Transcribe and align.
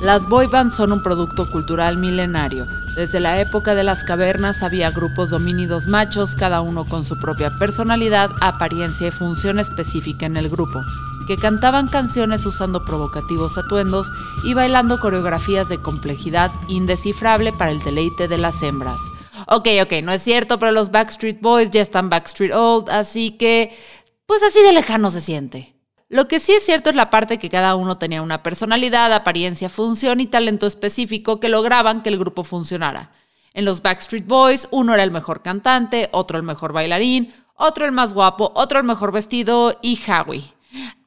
Las 0.00 0.26
boy 0.26 0.46
bands 0.46 0.76
son 0.76 0.92
un 0.92 1.02
producto 1.02 1.50
cultural 1.50 1.98
milenario. 1.98 2.66
Desde 2.96 3.20
la 3.20 3.38
época 3.38 3.74
de 3.74 3.84
las 3.84 4.02
cavernas 4.02 4.62
había 4.62 4.90
grupos 4.90 5.28
domínidos 5.28 5.88
machos, 5.88 6.34
cada 6.34 6.62
uno 6.62 6.86
con 6.86 7.04
su 7.04 7.20
propia 7.20 7.58
personalidad, 7.58 8.30
apariencia 8.40 9.08
y 9.08 9.10
función 9.10 9.58
específica 9.58 10.24
en 10.24 10.38
el 10.38 10.48
grupo, 10.48 10.80
que 11.26 11.36
cantaban 11.36 11.86
canciones 11.86 12.46
usando 12.46 12.82
provocativos 12.82 13.58
atuendos 13.58 14.10
y 14.42 14.54
bailando 14.54 15.00
coreografías 15.00 15.68
de 15.68 15.76
complejidad 15.76 16.50
indescifrable 16.68 17.52
para 17.52 17.70
el 17.70 17.80
deleite 17.80 18.26
de 18.26 18.38
las 18.38 18.62
hembras. 18.62 19.00
Ok, 19.48 19.68
ok, 19.82 20.02
no 20.02 20.12
es 20.12 20.22
cierto, 20.22 20.58
pero 20.58 20.72
los 20.72 20.90
Backstreet 20.90 21.42
Boys 21.42 21.70
ya 21.72 21.82
están 21.82 22.08
Backstreet 22.08 22.54
Old, 22.54 22.88
así 22.88 23.32
que, 23.32 23.76
pues 24.24 24.42
así 24.42 24.62
de 24.62 24.72
lejano 24.72 25.10
se 25.10 25.20
siente. 25.20 25.79
Lo 26.10 26.26
que 26.26 26.40
sí 26.40 26.50
es 26.50 26.64
cierto 26.66 26.90
es 26.90 26.96
la 26.96 27.08
parte 27.08 27.38
que 27.38 27.48
cada 27.48 27.76
uno 27.76 27.96
tenía 27.96 28.20
una 28.20 28.42
personalidad, 28.42 29.12
apariencia, 29.12 29.68
función 29.68 30.18
y 30.18 30.26
talento 30.26 30.66
específico 30.66 31.38
que 31.38 31.48
lograban 31.48 32.02
que 32.02 32.08
el 32.08 32.18
grupo 32.18 32.42
funcionara. 32.42 33.12
En 33.54 33.64
los 33.64 33.80
Backstreet 33.80 34.26
Boys, 34.26 34.66
uno 34.72 34.92
era 34.92 35.04
el 35.04 35.12
mejor 35.12 35.40
cantante, 35.40 36.08
otro 36.10 36.36
el 36.36 36.42
mejor 36.42 36.72
bailarín, 36.72 37.32
otro 37.54 37.84
el 37.84 37.92
más 37.92 38.12
guapo, 38.12 38.50
otro 38.56 38.80
el 38.80 38.84
mejor 38.84 39.12
vestido 39.12 39.78
y 39.82 40.00
Howie. 40.04 40.52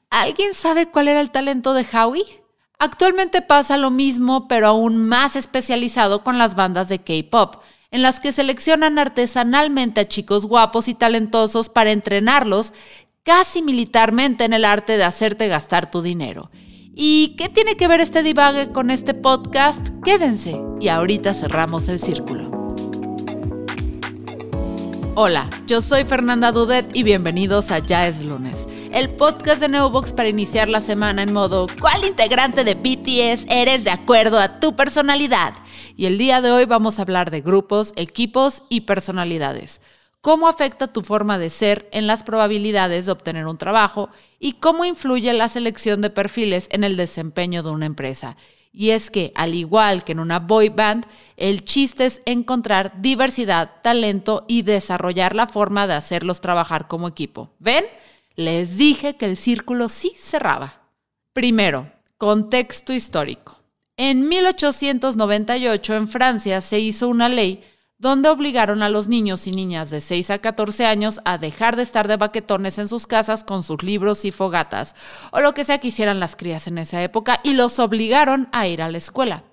¿Alguien 0.09 0.53
sabe 0.53 0.88
cuál 0.88 1.09
era 1.09 1.20
el 1.20 1.31
talento 1.31 1.73
de 1.73 1.85
Howie? 1.91 2.41
Actualmente 2.79 3.41
pasa 3.41 3.76
lo 3.76 3.91
mismo, 3.91 4.48
pero 4.48 4.67
aún 4.67 5.05
más 5.09 5.35
especializado 5.35 6.23
con 6.23 6.38
las 6.38 6.55
bandas 6.55 6.88
de 6.88 6.99
K-pop, 6.99 7.62
en 7.91 8.01
las 8.01 8.20
que 8.20 8.31
seleccionan 8.31 8.98
artesanalmente 8.98 10.01
a 10.01 10.07
chicos 10.07 10.48
guapos 10.48 10.88
y 10.88 10.95
talentosos 10.95 11.70
para 11.70 11.91
entrenarlos 11.91 12.73
casi 13.23 13.62
militarmente 13.62 14.44
en 14.44 14.52
el 14.52 14.66
arte 14.66 14.98
de 14.98 15.05
hacerte 15.05 15.48
gastar 15.48 15.90
tu 15.90 16.02
dinero. 16.02 16.52
¿Y 16.95 17.36
qué 17.38 17.49
tiene 17.49 17.77
que 17.77 17.88
ver 17.88 18.02
este 18.02 18.22
divague 18.22 18.72
con 18.72 18.91
este 18.91 19.13
podcast? 19.13 19.88
Quédense 20.04 20.62
y 20.80 20.90
ahorita 20.90 21.34
cerramos 21.34 21.88
el 21.88 21.99
círculo. 21.99 22.52
Hola, 25.15 25.49
yo 25.68 25.82
soy 25.82 26.04
Fernanda 26.04 26.52
Dudet 26.52 26.93
y 26.96 27.04
bienvenidos 27.04 27.71
a 27.71 27.80
Ya 27.80 28.07
es 28.07 28.26
lunes, 28.26 28.68
el 28.91 29.10
podcast 29.12 29.62
de 29.62 29.70
Neobox 29.70 30.12
para 30.12 30.27
iniciar 30.27 30.68
la 30.68 30.82
semana 30.82 31.24
en 31.24 31.32
modo 31.32 31.68
¿cuál 31.80 32.04
integrante 32.04 32.63
de 32.63 32.76
BTS 32.76 33.46
eres 33.48 33.84
de 33.84 33.91
acuerdo 33.91 34.37
a 34.37 34.60
tu 34.60 34.76
personalidad? 34.76 35.54
Y 35.96 36.08
el 36.08 36.18
día 36.18 36.41
de 36.41 36.52
hoy 36.52 36.65
vamos 36.65 36.99
a 36.99 37.04
hablar 37.04 37.32
de 37.32 37.41
grupos, 37.41 37.93
equipos 37.96 38.63
y 38.70 38.82
personalidades 38.82 39.80
cómo 40.24 40.48
afecta 40.48 40.88
tu 40.88 41.02
forma 41.02 41.38
de 41.38 41.49
ser 41.49 41.90
en 41.91 42.07
las 42.07 42.24
probabilidades 42.24 43.05
de 43.05 43.12
obtener 43.12 43.46
un 43.46 43.57
trabajo 43.57 44.10
y 44.40 44.54
cómo 44.54 44.85
influye 44.85 45.34
la 45.34 45.49
selección 45.49 45.99
de 45.99 46.10
perfiles 46.10 46.70
en 46.71 46.85
el 46.85 46.96
desempeño 46.96 47.62
de 47.62 47.71
una 47.71 47.88
empresa. 47.88 48.38
Y 48.71 48.91
es 48.91 49.12
que, 49.12 49.34
al 49.35 49.54
igual 49.54 50.05
que 50.05 50.13
en 50.13 50.21
una 50.21 50.40
boy 50.40 50.70
band, 50.70 51.05
el 51.35 51.65
chiste 51.65 52.05
es 52.05 52.21
encontrar 52.26 53.02
diversidad, 53.02 53.82
talento 53.84 54.46
y 54.48 54.62
desarrollar 54.62 55.35
la 55.35 55.46
forma 55.46 55.88
de 55.88 55.96
hacerlos 55.96 56.40
trabajar 56.40 56.87
como 56.87 57.10
equipo. 57.10 57.49
¿Ven? 57.60 57.84
Les 58.37 58.77
dije 58.77 59.18
que 59.18 59.26
el 59.26 59.35
círculo 59.35 59.90
sí 59.90 60.13
cerraba. 60.18 60.84
Primero, 61.34 61.91
contexto 62.18 62.93
histórico. 62.93 63.60
En 63.98 64.30
1898 64.30 65.96
en 65.96 66.08
Francia 66.08 66.62
se 66.62 66.80
hizo 66.80 67.09
una 67.09 67.28
ley 67.28 67.62
donde 68.03 68.29
obligaron 68.29 68.84
a 68.84 68.90
los 68.90 69.07
niños 69.07 69.47
y 69.47 69.51
niñas 69.51 69.90
de 69.90 70.01
6 70.01 70.29
a 70.29 70.40
14 70.40 70.85
años 70.85 71.22
a 71.23 71.38
dejar 71.38 71.78
de 71.78 71.84
estar 71.84 72.07
de 72.07 72.18
baquetones 72.18 72.78
en 72.78 72.90
sus 72.90 73.07
casas 73.07 73.46
con 73.46 73.63
sus 73.63 73.81
libros 73.81 74.25
y 74.25 74.31
fogatas, 74.31 74.94
o 75.31 75.40
lo 75.40 75.53
que 75.53 75.63
sea 75.63 75.79
que 75.79 75.88
hicieran 75.88 76.19
las 76.19 76.35
crías 76.35 76.68
en 76.68 76.78
esa 76.78 77.01
época, 77.01 77.40
y 77.44 77.53
los 77.53 77.79
obligaron 77.79 78.50
a 78.51 78.68
ir 78.68 78.81
a 78.81 78.91
la 78.91 78.97
escuela. 79.00 79.46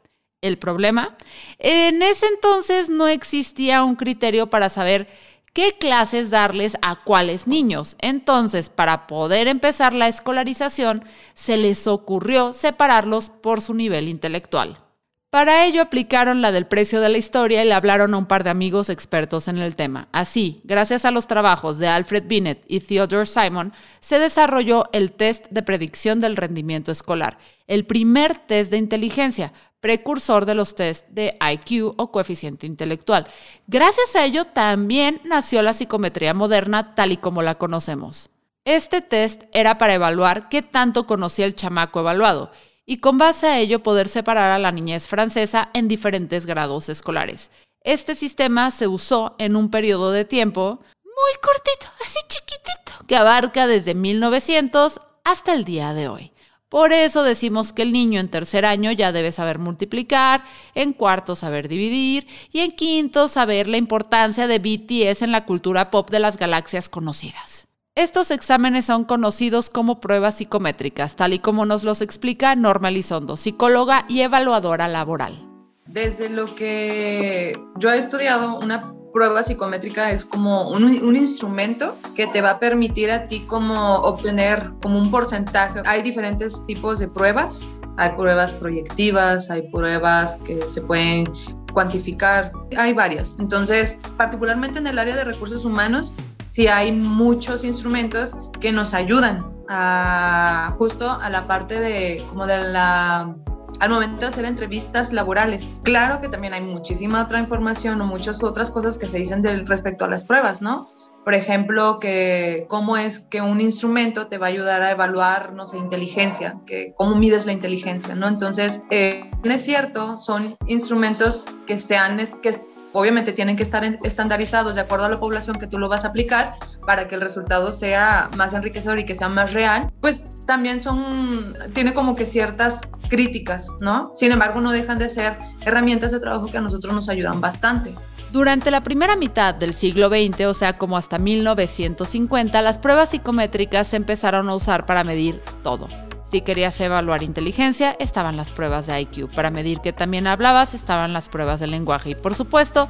¿El 0.43 0.59
problema? 0.59 1.17
En 1.59 2.03
ese 2.03 2.27
entonces 2.27 2.91
no 2.91 3.06
existía 3.06 3.84
un 3.84 3.94
criterio 3.94 4.50
para 4.50 4.69
saber 4.69 5.09
qué 5.53 5.77
clases 5.78 6.31
darles 6.31 6.77
a 6.82 7.05
cuáles 7.05 7.47
niños. 7.47 7.97
Entonces, 8.00 8.69
para 8.69 9.06
poder 9.06 9.47
empezar 9.47 9.94
la 9.94 10.09
escolarización, 10.09 11.05
se 11.34 11.56
les 11.56 11.87
ocurrió 11.87 12.53
separarlos 12.53 13.31
por 13.31 13.61
su 13.61 13.75
nivel 13.75 14.09
intelectual. 14.09 14.90
Para 15.31 15.65
ello 15.65 15.81
aplicaron 15.81 16.43
la 16.43 16.51
del 16.51 16.67
precio 16.67 17.01
de 17.01 17.09
la 17.09 17.17
historia 17.17 17.63
y 17.63 17.69
le 17.69 17.75
hablaron 17.75 18.15
a 18.15 18.17
un 18.17 18.27
par 18.27 18.43
de 18.43 18.51
amigos 18.51 18.91
expertos 18.91 19.47
en 19.47 19.59
el 19.59 19.77
tema. 19.77 20.09
Así, 20.11 20.61
gracias 20.65 21.05
a 21.05 21.13
los 21.13 21.29
trabajos 21.29 21.79
de 21.79 21.87
Alfred 21.87 22.25
Binet 22.27 22.65
y 22.67 22.81
Theodore 22.81 23.27
Simon, 23.27 23.73
se 24.01 24.19
desarrolló 24.19 24.87
el 24.93 25.13
test 25.13 25.47
de 25.51 25.63
predicción 25.63 26.19
del 26.19 26.35
rendimiento 26.35 26.91
escolar, 26.91 27.39
el 27.69 27.87
primer 27.87 28.39
test 28.39 28.73
de 28.73 28.79
inteligencia, 28.79 29.53
precursor 29.79 30.47
de 30.47 30.57
los 30.57 30.75
test 30.75 31.07
de 31.11 31.39
IQ 31.41 31.95
o 31.97 32.11
coeficiente 32.11 32.67
intelectual. 32.67 33.29
Gracias 33.69 34.17
a 34.17 34.25
ello 34.25 34.47
también 34.47 35.21
nació 35.23 35.62
la 35.62 35.75
psicometría 35.75 36.35
moderna 36.35 36.97
tal 36.97 37.12
y 37.12 37.19
como 37.19 37.41
la 37.43 37.55
conocemos. 37.55 38.31
Este 38.65 39.01
test 39.01 39.45
era 39.53 39.79
para 39.79 39.95
evaluar 39.95 40.49
qué 40.49 40.62
tanto 40.62 41.07
conocía 41.07 41.47
el 41.47 41.55
chamaco 41.55 42.01
evaluado 42.01 42.51
y 42.91 42.97
con 42.97 43.19
base 43.19 43.47
a 43.47 43.61
ello 43.61 43.84
poder 43.84 44.09
separar 44.09 44.51
a 44.51 44.59
la 44.59 44.73
niñez 44.73 45.06
francesa 45.06 45.71
en 45.75 45.87
diferentes 45.87 46.45
grados 46.45 46.89
escolares. 46.89 47.53
Este 47.84 48.17
sistema 48.17 48.73
se 48.73 48.89
usó 48.89 49.37
en 49.39 49.55
un 49.55 49.71
periodo 49.71 50.11
de 50.11 50.25
tiempo 50.25 50.81
muy 51.05 51.41
cortito, 51.41 51.87
así 52.05 52.19
chiquitito, 52.27 53.06
que 53.06 53.15
abarca 53.15 53.69
desde 53.69 53.95
1900 53.95 54.99
hasta 55.23 55.53
el 55.53 55.65
día 55.65 55.95
de 55.95 56.09
hoy. 56.09 56.33
Por 56.69 56.93
eso 56.93 57.23
decimos 57.23 57.73
que 57.73 57.83
el 57.83 57.93
niño 57.93 58.19
en 58.19 58.29
tercer 58.29 58.67
año 58.67 58.91
ya 58.91 59.12
debe 59.12 59.31
saber 59.31 59.61
multiplicar, 59.61 60.45
en 60.75 60.93
cuarto 60.93 61.37
saber 61.37 61.69
dividir 61.69 62.27
y 62.50 62.59
en 62.59 62.73
quinto 62.73 63.29
saber 63.29 63.69
la 63.69 63.77
importancia 63.77 64.49
de 64.49 64.59
BTS 64.59 65.23
en 65.23 65.31
la 65.31 65.45
cultura 65.45 65.93
pop 65.93 66.11
de 66.11 66.19
las 66.19 66.37
galaxias 66.37 66.89
conocidas. 66.89 67.69
Estos 67.97 68.31
exámenes 68.31 68.84
son 68.84 69.05
conocidos 69.05 69.69
como 69.69 69.99
pruebas 69.99 70.37
psicométricas, 70.37 71.17
tal 71.17 71.33
y 71.33 71.41
como 71.41 71.67
nos 71.67 71.83
los 71.83 72.03
explica 72.03 72.55
Norma 72.55 72.89
Elizondo, 72.89 73.37
psicóloga 73.37 74.05
y 74.09 74.21
evaluadora 74.21 74.87
laboral. 74.87 75.45
Desde 75.87 76.29
lo 76.29 76.55
que 76.55 77.59
yo 77.79 77.91
he 77.91 77.99
estudiado, 77.99 78.61
una 78.61 78.95
prueba 79.12 79.43
psicométrica 79.43 80.12
es 80.12 80.25
como 80.25 80.71
un, 80.71 80.84
un, 80.84 81.17
instrumento 81.17 81.97
que 82.15 82.29
te 82.29 82.41
va 82.41 82.50
a 82.50 82.59
permitir 82.61 83.11
a 83.11 83.27
ti 83.27 83.41
como 83.41 83.97
obtener 83.97 84.71
como 84.83 84.97
un 84.97 85.11
porcentaje. 85.11 85.83
Hay 85.84 86.03
diferentes 86.03 86.65
tipos 86.67 87.00
de 87.00 87.09
pruebas. 87.09 87.65
Hay 87.97 88.11
pruebas 88.12 88.55
proyectivas, 88.55 89.50
hay 89.50 89.69
pruebas 89.73 90.39
que 90.45 90.65
se 90.65 90.81
pueden 90.81 91.29
cuantificar, 91.73 92.53
hay 92.79 92.93
varias. 92.93 93.34
Entonces, 93.41 93.99
particularmente 94.17 94.79
en 94.79 94.87
el 94.87 94.99
área 94.99 95.17
de 95.17 95.25
recursos 95.25 95.65
humanos, 95.65 96.15
sí 96.50 96.66
hay 96.66 96.93
muchos 96.93 97.65
instrumentos 97.65 98.34
que 98.61 98.72
nos 98.72 98.93
ayudan 98.93 99.38
a 99.69 100.75
justo 100.78 101.09
a 101.09 101.31
la 101.31 101.47
parte 101.47 101.81
de 101.81 102.25
como 102.28 102.44
de 102.47 102.69
la 102.69 103.37
al 103.78 103.88
momento 103.88 104.16
de 104.19 104.27
hacer 104.27 104.44
entrevistas 104.44 105.11
laborales. 105.12 105.72
Claro 105.84 106.21
que 106.21 106.28
también 106.28 106.53
hay 106.53 106.61
muchísima 106.61 107.22
otra 107.22 107.38
información 107.38 107.99
o 108.03 108.06
muchas 108.06 108.43
otras 108.43 108.71
cosas 108.71 108.99
que 108.99 109.09
se 109.09 109.16
dicen 109.16 109.41
del, 109.41 109.66
respecto 109.66 110.05
a 110.05 110.09
las 110.09 110.25
pruebas, 110.25 110.61
¿no? 110.61 110.91
Por 111.25 111.34
ejemplo, 111.34 111.99
que 111.99 112.67
cómo 112.69 112.99
es 112.99 113.21
que 113.21 113.41
un 113.41 113.61
instrumento 113.61 114.27
te 114.27 114.37
va 114.37 114.47
a 114.47 114.49
ayudar 114.50 114.82
a 114.82 114.91
evaluar, 114.91 115.55
no 115.55 115.65
sé, 115.65 115.78
inteligencia, 115.78 116.61
que 116.67 116.93
cómo 116.94 117.15
mides 117.17 117.47
la 117.47 117.53
inteligencia, 117.53 118.15
¿no? 118.15 118.28
Entonces, 118.28 118.82
eh, 118.91 119.31
es 119.44 119.62
cierto, 119.62 120.19
son 120.19 120.43
instrumentos 120.67 121.47
que 121.67 121.78
sean, 121.78 122.19
que 122.43 122.53
obviamente 122.93 123.33
tienen 123.33 123.56
que 123.56 123.62
estar 123.62 123.84
estandarizados 124.03 124.75
de 124.75 124.83
acuerdo 124.83 125.06
a 125.06 125.09
la 125.09 125.21
población 125.21 125.59
que 125.59 125.67
tú 125.67 125.78
lo 125.78 125.89
vas 125.89 126.05
a 126.05 126.09
aplicar 126.09 126.56
para 126.87 127.06
que 127.06 127.15
el 127.15 127.21
resultado 127.21 127.73
sea 127.73 128.31
más 128.37 128.53
enriquecedor 128.53 128.99
y 128.99 129.05
que 129.05 129.15
sea 129.15 129.28
más 129.28 129.53
real, 129.53 129.91
pues 130.01 130.23
también 130.47 130.81
son, 130.81 131.56
tiene 131.73 131.94
como 131.94 132.14
que 132.14 132.26
ciertas 132.26 132.82
críticas, 133.09 133.69
¿no? 133.81 134.11
Sin 134.14 134.32
embargo, 134.32 134.61
no 134.61 134.73
dejan 134.73 134.99
de 134.99 135.09
ser 135.09 135.37
herramientas 135.64 136.11
de 136.11 136.20
trabajo 136.20 136.47
que 136.47 136.59
a 136.59 136.61
nosotros 136.61 136.94
nos 136.94 137.09
ayudan 137.09 137.41
bastante. 137.41 137.94
Durante 138.32 138.70
la 138.70 138.81
primera 138.81 139.17
mitad 139.17 139.55
del 139.55 139.75
siglo 139.75 140.09
XX, 140.09 140.47
o 140.47 140.55
sea, 140.55 140.75
como 140.75 140.97
hasta 140.97 141.19
1950, 141.19 142.62
las 142.62 142.79
pruebas 142.79 143.11
psicométricas 143.11 143.88
se 143.88 143.97
empezaron 143.97 144.49
a 144.49 144.55
usar 144.55 144.87
para 144.87 145.03
medir 145.03 145.41
todo 145.62 145.88
si 146.31 146.43
querías 146.43 146.81
evaluar 146.81 147.25
inteligencia, 147.25 147.97
estaban 147.99 148.37
las 148.37 148.53
pruebas 148.53 148.87
de 148.87 149.00
IQ. 149.00 149.29
Para 149.35 149.50
medir 149.50 149.81
que 149.81 149.93
también 149.93 150.29
hablabas, 150.29 150.75
estaban 150.75 151.12
las 151.12 151.29
pruebas 151.29 151.59
de 151.59 151.67
lenguaje. 151.67 152.11
Y 152.11 152.15
por 152.15 152.37
supuesto, 152.37 152.88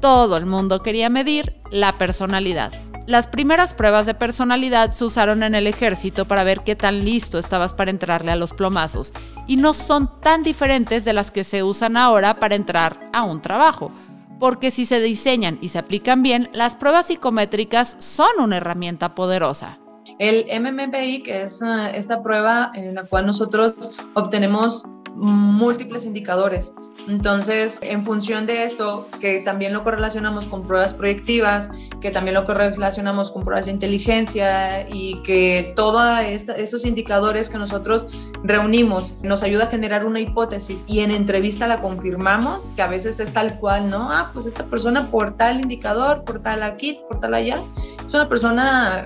todo 0.00 0.36
el 0.36 0.44
mundo 0.44 0.80
quería 0.80 1.08
medir 1.08 1.54
la 1.70 1.96
personalidad. 1.96 2.72
Las 3.06 3.26
primeras 3.26 3.72
pruebas 3.72 4.04
de 4.04 4.12
personalidad 4.12 4.92
se 4.92 5.06
usaron 5.06 5.42
en 5.42 5.54
el 5.54 5.66
ejército 5.66 6.26
para 6.26 6.44
ver 6.44 6.60
qué 6.60 6.76
tan 6.76 7.06
listo 7.06 7.38
estabas 7.38 7.72
para 7.72 7.90
entrarle 7.90 8.32
a 8.32 8.36
los 8.36 8.52
plomazos 8.52 9.14
y 9.46 9.56
no 9.56 9.72
son 9.72 10.20
tan 10.20 10.42
diferentes 10.42 11.06
de 11.06 11.14
las 11.14 11.30
que 11.30 11.44
se 11.44 11.62
usan 11.62 11.96
ahora 11.96 12.38
para 12.38 12.54
entrar 12.54 13.10
a 13.12 13.22
un 13.22 13.40
trabajo, 13.40 13.92
porque 14.38 14.70
si 14.70 14.84
se 14.84 15.00
diseñan 15.00 15.58
y 15.60 15.68
se 15.68 15.78
aplican 15.78 16.22
bien, 16.22 16.50
las 16.52 16.76
pruebas 16.76 17.06
psicométricas 17.06 17.96
son 17.98 18.40
una 18.40 18.56
herramienta 18.56 19.14
poderosa. 19.14 19.78
El 20.18 20.46
MMPI, 20.60 21.22
que 21.22 21.42
es 21.42 21.62
eh, 21.62 21.92
esta 21.94 22.22
prueba 22.22 22.70
en 22.74 22.94
la 22.94 23.04
cual 23.04 23.26
nosotros 23.26 23.74
obtenemos 24.14 24.84
múltiples 25.14 26.06
indicadores. 26.06 26.72
Entonces, 27.06 27.78
en 27.82 28.02
función 28.02 28.46
de 28.46 28.64
esto, 28.64 29.06
que 29.20 29.40
también 29.40 29.74
lo 29.74 29.82
correlacionamos 29.82 30.46
con 30.46 30.62
pruebas 30.62 30.94
proyectivas, 30.94 31.70
que 32.00 32.10
también 32.10 32.34
lo 32.34 32.44
correlacionamos 32.44 33.30
con 33.30 33.44
pruebas 33.44 33.66
de 33.66 33.72
inteligencia 33.72 34.88
y 34.88 35.20
que 35.22 35.72
todos 35.76 36.18
esos 36.22 36.86
indicadores 36.86 37.50
que 37.50 37.58
nosotros 37.58 38.08
reunimos 38.42 39.12
nos 39.22 39.42
ayuda 39.42 39.64
a 39.64 39.66
generar 39.66 40.06
una 40.06 40.20
hipótesis 40.20 40.84
y 40.88 41.00
en 41.00 41.10
entrevista 41.10 41.66
la 41.66 41.82
confirmamos, 41.82 42.70
que 42.74 42.82
a 42.82 42.88
veces 42.88 43.20
es 43.20 43.32
tal 43.32 43.58
cual, 43.58 43.90
¿no? 43.90 44.10
Ah, 44.10 44.30
pues 44.32 44.46
esta 44.46 44.64
persona 44.64 45.10
por 45.10 45.36
tal 45.36 45.60
indicador, 45.60 46.24
por 46.24 46.42
tal 46.42 46.62
aquí, 46.62 47.00
por 47.08 47.20
tal 47.20 47.34
allá, 47.34 47.62
es 48.02 48.14
una 48.14 48.28
persona 48.28 49.04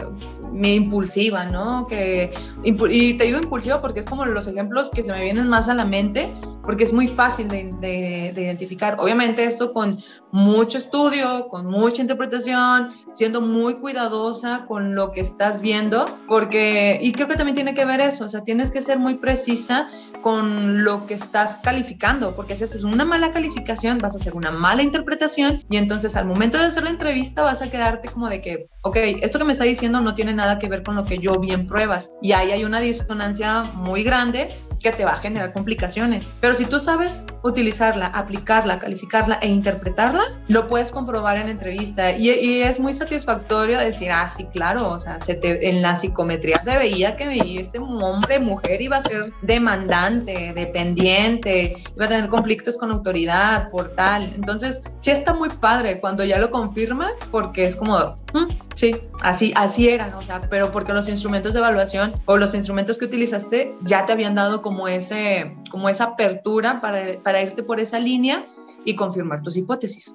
me 0.58 0.74
impulsiva, 0.74 1.44
¿no? 1.46 1.86
Que, 1.86 2.32
y 2.64 3.14
te 3.14 3.24
digo 3.24 3.38
impulsiva 3.38 3.80
porque 3.80 4.00
es 4.00 4.06
como 4.06 4.24
los 4.24 4.46
ejemplos 4.46 4.90
que 4.90 5.04
se 5.04 5.12
me 5.12 5.22
vienen 5.22 5.48
más 5.48 5.68
a 5.68 5.74
la 5.74 5.84
mente, 5.84 6.34
porque 6.62 6.84
es 6.84 6.92
muy 6.92 7.08
fácil 7.08 7.48
de, 7.48 7.70
de, 7.80 8.42
identificar. 8.42 8.96
Obviamente 8.98 9.44
esto 9.44 9.72
con 9.72 9.98
mucho 10.32 10.76
estudio, 10.76 11.48
con 11.48 11.66
mucha 11.66 12.02
interpretación, 12.02 12.90
siendo 13.12 13.40
muy 13.40 13.74
cuidadosa 13.74 14.66
con 14.66 14.94
lo 14.94 15.12
que 15.12 15.20
estás 15.20 15.60
viendo, 15.60 16.04
porque, 16.28 16.98
y 17.00 17.12
creo 17.12 17.28
que 17.28 17.36
también 17.36 17.54
tiene 17.54 17.74
que 17.74 17.84
ver 17.84 18.00
eso, 18.00 18.24
o 18.26 18.28
sea, 18.28 18.42
tienes 18.42 18.70
que 18.70 18.82
ser 18.82 18.98
muy 18.98 19.14
precisa 19.14 19.88
con 20.20 20.84
lo 20.84 21.06
que 21.06 21.14
estás 21.14 21.60
calificando, 21.62 22.34
porque 22.34 22.54
si 22.54 22.64
haces 22.64 22.84
una 22.84 23.04
mala 23.04 23.32
calificación, 23.32 23.98
vas 23.98 24.14
a 24.14 24.18
hacer 24.18 24.34
una 24.34 24.50
mala 24.50 24.82
interpretación 24.82 25.64
y 25.70 25.76
entonces 25.76 26.16
al 26.16 26.26
momento 26.26 26.58
de 26.58 26.64
hacer 26.64 26.82
la 26.82 26.90
entrevista 26.90 27.42
vas 27.42 27.62
a 27.62 27.70
quedarte 27.70 28.08
como 28.08 28.28
de 28.28 28.42
que, 28.42 28.68
ok, 28.82 28.96
esto 29.22 29.38
que 29.38 29.44
me 29.44 29.52
está 29.52 29.64
diciendo 29.64 30.00
no 30.00 30.14
tiene 30.14 30.34
nada 30.34 30.47
que 30.56 30.68
ver 30.68 30.84
con 30.84 30.94
lo 30.94 31.04
que 31.04 31.18
yo 31.18 31.40
vi 31.40 31.50
en 31.50 31.66
pruebas. 31.66 32.12
Y 32.22 32.30
ahí 32.30 32.52
hay 32.52 32.64
una 32.64 32.78
disonancia 32.78 33.64
muy 33.64 34.04
grande 34.04 34.48
que 34.82 34.92
te 34.92 35.04
va 35.04 35.12
a 35.12 35.16
generar 35.16 35.52
complicaciones. 35.52 36.30
Pero 36.40 36.54
si 36.54 36.64
tú 36.64 36.78
sabes 36.80 37.24
utilizarla, 37.42 38.06
aplicarla, 38.06 38.78
calificarla 38.78 39.38
e 39.42 39.48
interpretarla, 39.48 40.22
lo 40.48 40.68
puedes 40.68 40.92
comprobar 40.92 41.36
en 41.36 41.48
entrevista. 41.48 42.12
Y, 42.12 42.28
es 42.58 42.80
muy 42.80 42.92
satisfactorio 42.92 43.78
decir, 43.78 44.10
ah, 44.10 44.28
sí, 44.28 44.44
claro, 44.52 44.90
o 44.90 44.98
sea, 44.98 45.20
se 45.20 45.34
te, 45.34 45.68
en 45.68 45.82
la 45.82 45.96
psicometría 45.96 46.62
se 46.62 46.76
veía 46.76 47.16
que 47.16 47.28
este 47.58 47.78
hombre, 47.78 48.40
mujer, 48.40 48.80
iba 48.80 48.96
a 48.96 49.02
ser 49.02 49.32
demandante, 49.42 50.52
dependiente, 50.54 51.74
iba 51.96 52.06
a 52.06 52.08
tener 52.08 52.28
conflictos 52.28 52.76
con 52.76 52.90
autoridad, 52.92 53.68
por 53.70 53.94
tal. 53.94 54.32
Entonces, 54.34 54.82
sí 55.00 55.10
está 55.10 55.34
muy 55.34 55.48
padre 55.48 56.00
cuando 56.00 56.24
ya 56.24 56.38
lo 56.38 56.50
confirmas, 56.50 57.20
porque 57.30 57.64
es 57.64 57.76
como, 57.76 57.96
mm, 58.32 58.48
sí, 58.74 58.96
así, 59.22 59.52
así 59.56 59.88
era, 59.88 60.16
o 60.16 60.22
sea, 60.22 60.40
pero 60.40 60.70
porque 60.72 60.92
los 60.92 61.08
instrumentos 61.08 61.54
de 61.54 61.60
evaluación 61.60 62.12
o 62.26 62.36
los 62.36 62.54
instrumentos 62.54 62.98
que 62.98 63.04
utilizaste 63.04 63.74
ya 63.82 64.06
te 64.06 64.12
habían 64.12 64.34
dado 64.34 64.62
como, 64.68 64.86
ese, 64.86 65.56
como 65.70 65.88
esa 65.88 66.04
apertura 66.04 66.82
para, 66.82 67.22
para 67.22 67.40
irte 67.40 67.62
por 67.62 67.80
esa 67.80 67.98
línea 67.98 68.46
y 68.84 68.94
confirmar 68.96 69.40
tus 69.40 69.56
hipótesis. 69.56 70.14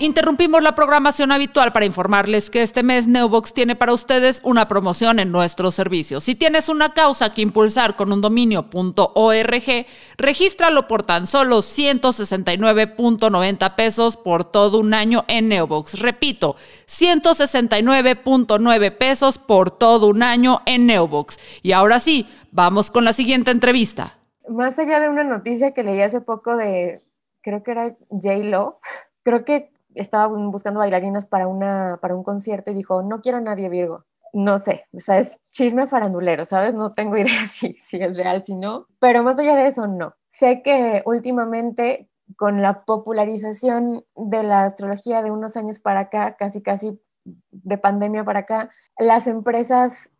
Interrumpimos 0.00 0.62
la 0.62 0.76
programación 0.76 1.32
habitual 1.32 1.72
para 1.72 1.84
informarles 1.84 2.50
que 2.50 2.62
este 2.62 2.84
mes 2.84 3.08
Neobox 3.08 3.52
tiene 3.52 3.74
para 3.74 3.92
ustedes 3.92 4.40
una 4.44 4.68
promoción 4.68 5.18
en 5.18 5.32
nuestros 5.32 5.74
servicios. 5.74 6.22
Si 6.22 6.36
tienes 6.36 6.68
una 6.68 6.94
causa 6.94 7.34
que 7.34 7.42
impulsar 7.42 7.96
con 7.96 8.12
un 8.12 8.20
dominio.org, 8.20 9.86
regístralo 10.16 10.86
por 10.86 11.02
tan 11.02 11.26
solo 11.26 11.58
169.90 11.58 13.74
pesos 13.74 14.16
por 14.16 14.44
todo 14.44 14.78
un 14.78 14.94
año 14.94 15.24
en 15.26 15.48
Neobox. 15.48 15.98
Repito, 15.98 16.54
169.9 16.86 18.96
pesos 18.96 19.38
por 19.38 19.72
todo 19.72 20.06
un 20.06 20.22
año 20.22 20.60
en 20.66 20.86
Neobox. 20.86 21.40
Y 21.62 21.72
ahora 21.72 21.98
sí, 21.98 22.28
vamos 22.52 22.92
con 22.92 23.04
la 23.04 23.12
siguiente 23.12 23.50
entrevista. 23.50 24.16
Más 24.48 24.78
allá 24.78 25.00
de 25.00 25.08
una 25.08 25.24
noticia 25.24 25.74
que 25.74 25.82
leí 25.82 26.02
hace 26.02 26.20
poco 26.20 26.56
de, 26.56 27.02
creo 27.40 27.64
que 27.64 27.72
era 27.72 27.96
J-Lo, 28.10 28.78
creo 29.24 29.44
que 29.44 29.72
estaba 29.94 30.26
buscando 30.26 30.80
bailarinas 30.80 31.26
para, 31.26 31.48
una, 31.48 31.98
para 32.00 32.14
un 32.14 32.22
concierto 32.22 32.70
y 32.70 32.74
dijo, 32.74 33.02
no 33.02 33.20
quiero 33.20 33.38
a 33.38 33.42
nadie 33.42 33.68
Virgo. 33.68 34.04
No 34.32 34.58
sé, 34.58 34.84
o 34.92 35.00
sea, 35.00 35.18
es 35.18 35.38
chisme 35.50 35.86
farandulero, 35.86 36.44
¿sabes? 36.44 36.74
No 36.74 36.92
tengo 36.92 37.16
idea 37.16 37.46
si, 37.46 37.74
si 37.74 37.98
es 37.98 38.16
real, 38.16 38.44
si 38.44 38.54
no. 38.54 38.86
Pero 39.00 39.22
más 39.22 39.38
allá 39.38 39.56
de 39.56 39.68
eso, 39.68 39.86
no. 39.86 40.14
Sé 40.28 40.62
que 40.62 41.02
últimamente 41.06 42.08
con 42.36 42.60
la 42.60 42.84
popularización 42.84 44.04
de 44.14 44.42
la 44.42 44.64
astrología 44.64 45.22
de 45.22 45.30
unos 45.30 45.56
años 45.56 45.78
para 45.78 46.00
acá, 46.00 46.36
casi 46.36 46.62
casi 46.62 47.00
de 47.24 47.78
pandemia 47.78 48.24
para 48.24 48.40
acá, 48.40 48.70
las 48.98 49.26
empresas 49.26 50.10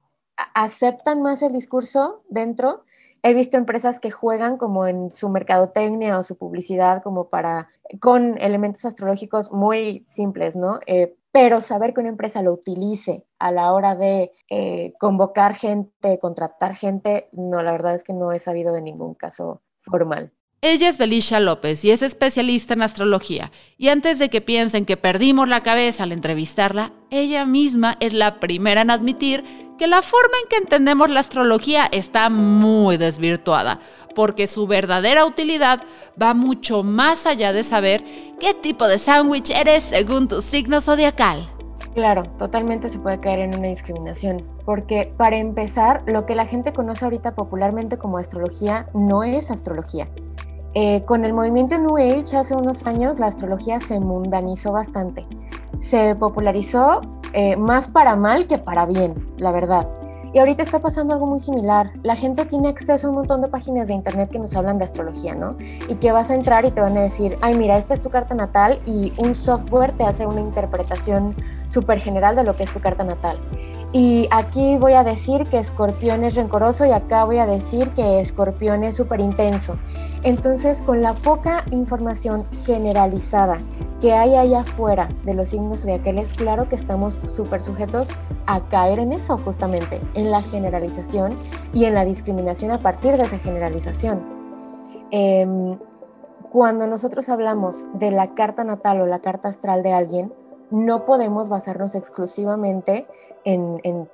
aceptan 0.54 1.22
más 1.22 1.42
el 1.42 1.52
discurso 1.52 2.22
dentro 2.28 2.84
He 3.22 3.34
visto 3.34 3.56
empresas 3.56 3.98
que 4.00 4.10
juegan 4.10 4.56
como 4.56 4.86
en 4.86 5.10
su 5.10 5.28
mercadotecnia 5.28 6.18
o 6.18 6.22
su 6.22 6.38
publicidad 6.38 7.02
como 7.02 7.28
para, 7.28 7.68
con 8.00 8.38
elementos 8.38 8.84
astrológicos 8.84 9.52
muy 9.52 10.04
simples, 10.08 10.56
¿no? 10.56 10.80
Eh, 10.86 11.16
pero 11.32 11.60
saber 11.60 11.94
que 11.94 12.00
una 12.00 12.08
empresa 12.08 12.42
lo 12.42 12.52
utilice 12.52 13.24
a 13.38 13.52
la 13.52 13.72
hora 13.72 13.94
de 13.94 14.32
eh, 14.50 14.94
convocar 14.98 15.54
gente, 15.54 16.18
contratar 16.18 16.74
gente, 16.74 17.28
no, 17.32 17.62
la 17.62 17.72
verdad 17.72 17.94
es 17.94 18.04
que 18.04 18.14
no 18.14 18.32
he 18.32 18.38
sabido 18.38 18.72
de 18.72 18.82
ningún 18.82 19.14
caso 19.14 19.62
formal. 19.82 20.32
Ella 20.60 20.88
es 20.88 20.98
Belisha 20.98 21.38
López 21.38 21.84
y 21.84 21.92
es 21.92 22.02
especialista 22.02 22.74
en 22.74 22.82
astrología. 22.82 23.52
Y 23.76 23.90
antes 23.90 24.18
de 24.18 24.28
que 24.28 24.40
piensen 24.40 24.86
que 24.86 24.96
perdimos 24.96 25.48
la 25.48 25.62
cabeza 25.62 26.02
al 26.02 26.10
entrevistarla, 26.10 26.90
ella 27.10 27.46
misma 27.46 27.96
es 28.00 28.12
la 28.12 28.40
primera 28.40 28.80
en 28.80 28.90
admitir 28.90 29.44
que 29.78 29.86
la 29.86 30.02
forma 30.02 30.34
en 30.42 30.48
que 30.48 30.56
entendemos 30.56 31.10
la 31.10 31.20
astrología 31.20 31.88
está 31.92 32.28
muy 32.28 32.96
desvirtuada, 32.96 33.78
porque 34.16 34.48
su 34.48 34.66
verdadera 34.66 35.26
utilidad 35.26 35.80
va 36.20 36.34
mucho 36.34 36.82
más 36.82 37.26
allá 37.26 37.52
de 37.52 37.62
saber 37.62 38.02
qué 38.40 38.52
tipo 38.52 38.88
de 38.88 38.98
sándwich 38.98 39.50
eres 39.50 39.84
según 39.84 40.26
tu 40.26 40.40
signo 40.40 40.80
zodiacal. 40.80 41.48
Claro, 41.94 42.24
totalmente 42.36 42.88
se 42.88 42.98
puede 42.98 43.20
caer 43.20 43.38
en 43.38 43.56
una 43.56 43.68
discriminación, 43.68 44.44
porque 44.64 45.12
para 45.16 45.36
empezar, 45.36 46.02
lo 46.06 46.26
que 46.26 46.34
la 46.34 46.46
gente 46.46 46.72
conoce 46.72 47.04
ahorita 47.04 47.36
popularmente 47.36 47.96
como 47.96 48.18
astrología 48.18 48.88
no 48.92 49.22
es 49.22 49.52
astrología 49.52 50.08
eh, 50.80 51.02
con 51.06 51.24
el 51.24 51.32
movimiento 51.32 51.76
New 51.76 51.96
Age 51.96 52.36
hace 52.36 52.54
unos 52.54 52.86
años 52.86 53.18
la 53.18 53.26
astrología 53.26 53.80
se 53.80 53.98
mundanizó 53.98 54.70
bastante. 54.70 55.26
Se 55.80 56.14
popularizó 56.14 57.00
eh, 57.32 57.56
más 57.56 57.88
para 57.88 58.14
mal 58.14 58.46
que 58.46 58.58
para 58.58 58.86
bien, 58.86 59.12
la 59.38 59.50
verdad. 59.50 59.88
Y 60.32 60.38
ahorita 60.38 60.62
está 60.62 60.78
pasando 60.78 61.14
algo 61.14 61.26
muy 61.26 61.40
similar. 61.40 61.90
La 62.04 62.14
gente 62.14 62.44
tiene 62.44 62.68
acceso 62.68 63.08
a 63.08 63.10
un 63.10 63.16
montón 63.16 63.40
de 63.40 63.48
páginas 63.48 63.88
de 63.88 63.94
internet 63.94 64.30
que 64.30 64.38
nos 64.38 64.54
hablan 64.54 64.78
de 64.78 64.84
astrología, 64.84 65.34
¿no? 65.34 65.56
Y 65.88 65.96
que 65.96 66.12
vas 66.12 66.30
a 66.30 66.36
entrar 66.36 66.64
y 66.64 66.70
te 66.70 66.80
van 66.80 66.96
a 66.96 67.00
decir, 67.00 67.36
ay, 67.40 67.56
mira, 67.56 67.76
esta 67.76 67.94
es 67.94 68.00
tu 68.00 68.10
carta 68.10 68.36
natal 68.36 68.78
y 68.86 69.12
un 69.18 69.34
software 69.34 69.90
te 69.96 70.04
hace 70.04 70.28
una 70.28 70.40
interpretación 70.40 71.34
súper 71.66 71.98
general 72.00 72.36
de 72.36 72.44
lo 72.44 72.54
que 72.54 72.62
es 72.62 72.72
tu 72.72 72.78
carta 72.78 73.02
natal. 73.02 73.40
Y 73.92 74.28
aquí 74.30 74.76
voy 74.76 74.92
a 74.92 75.02
decir 75.02 75.46
que 75.48 75.58
escorpión 75.58 76.22
es 76.22 76.34
rencoroso 76.34 76.84
y 76.84 76.90
acá 76.90 77.24
voy 77.24 77.38
a 77.38 77.46
decir 77.46 77.88
que 77.90 78.20
escorpión 78.20 78.84
es 78.84 78.96
súper 78.96 79.20
intenso. 79.20 79.78
Entonces, 80.22 80.82
con 80.82 81.00
la 81.00 81.14
poca 81.14 81.64
información 81.70 82.44
generalizada 82.66 83.58
que 84.02 84.12
hay 84.12 84.36
allá 84.36 84.60
afuera 84.60 85.08
de 85.24 85.32
los 85.32 85.48
signos 85.48 85.80
zodiacales, 85.80 86.34
claro 86.34 86.68
que 86.68 86.76
estamos 86.76 87.22
súper 87.26 87.62
sujetos 87.62 88.08
a 88.46 88.60
caer 88.60 88.98
en 88.98 89.12
eso 89.12 89.38
justamente, 89.38 90.00
en 90.14 90.30
la 90.30 90.42
generalización 90.42 91.34
y 91.72 91.86
en 91.86 91.94
la 91.94 92.04
discriminación 92.04 92.70
a 92.70 92.78
partir 92.78 93.16
de 93.16 93.22
esa 93.22 93.38
generalización. 93.38 94.20
Em, 95.10 95.78
cuando 96.50 96.86
nosotros 96.86 97.28
hablamos 97.30 97.86
de 97.94 98.10
la 98.10 98.34
carta 98.34 98.64
natal 98.64 99.00
o 99.00 99.06
la 99.06 99.20
carta 99.20 99.48
astral 99.48 99.82
de 99.82 99.92
alguien, 99.92 100.32
no 100.70 101.04
podemos 101.04 101.48
basarnos 101.48 101.94
exclusivamente 101.94 103.06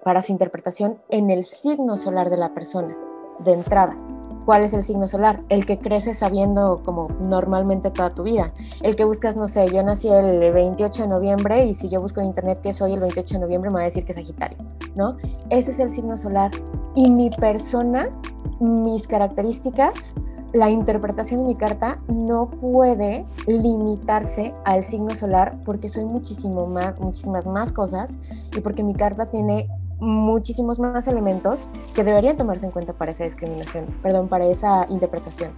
para 0.03 0.23
su 0.23 0.33
interpretación 0.33 0.99
en 1.09 1.31
el 1.31 1.45
signo 1.45 1.97
solar 1.97 2.31
de 2.31 2.37
la 2.37 2.55
persona, 2.55 2.97
de 3.41 3.53
entrada. 3.53 3.97
¿Cuál 4.45 4.63
es 4.63 4.75
el 4.75 4.83
signo 4.83 5.09
solar? 5.09 5.41
El 5.49 5.65
que 5.65 5.79
creces 5.79 6.19
sabiendo 6.19 6.83
como 6.85 7.09
normalmente 7.19 7.91
toda 7.91 8.11
tu 8.11 8.25
vida. 8.25 8.53
El 8.83 8.95
que 8.95 9.05
buscas, 9.05 9.37
no 9.37 9.49
sé, 9.49 9.67
yo 9.73 9.83
nací 9.83 10.09
el 10.09 10.53
28 10.53 11.03
de 11.03 11.09
noviembre 11.09 11.65
y 11.65 11.73
si 11.73 11.89
yo 11.89 12.03
busco 12.03 12.21
en 12.21 12.27
internet 12.27 12.61
que 12.63 12.75
soy 12.75 12.93
el 12.93 13.01
28 13.01 13.37
de 13.37 13.41
noviembre 13.41 13.71
me 13.71 13.77
va 13.77 13.81
a 13.81 13.85
decir 13.85 14.05
que 14.05 14.13
es 14.13 14.17
Sagitario, 14.17 14.59
¿no? 14.97 15.17
Ese 15.49 15.71
es 15.71 15.81
el 15.81 15.91
signo 15.91 16.19
solar. 16.19 16.51
Y 16.95 17.11
mi 17.11 17.31
persona, 17.31 18.11
mis 18.61 19.09
características, 19.09 20.15
la 20.55 20.71
interpretación 20.71 21.41
de 21.41 21.47
mi 21.49 21.57
carta 21.57 21.99
no 22.07 22.49
puede 22.49 23.27
limitarse 23.49 24.55
al 24.65 24.85
signo 24.85 25.11
solar 25.11 25.59
porque 25.65 25.89
soy 25.89 26.05
muchísimo 26.05 26.67
más, 26.69 26.99
muchísimas 27.01 27.45
más 27.45 27.73
cosas 27.73 28.17
y 28.57 28.61
porque 28.61 28.85
mi 28.85 28.95
carta 28.95 29.27
tiene 29.27 29.69
muchísimos 29.99 30.79
más 30.79 31.09
elementos 31.09 31.71
que 31.93 32.05
deberían 32.05 32.37
tomarse 32.37 32.67
en 32.67 32.71
cuenta 32.71 32.93
para 32.93 33.11
esa 33.11 33.25
discriminación, 33.25 33.87
perdón, 34.01 34.29
para 34.29 34.47
esa 34.47 34.87
interpretación. 34.89 35.51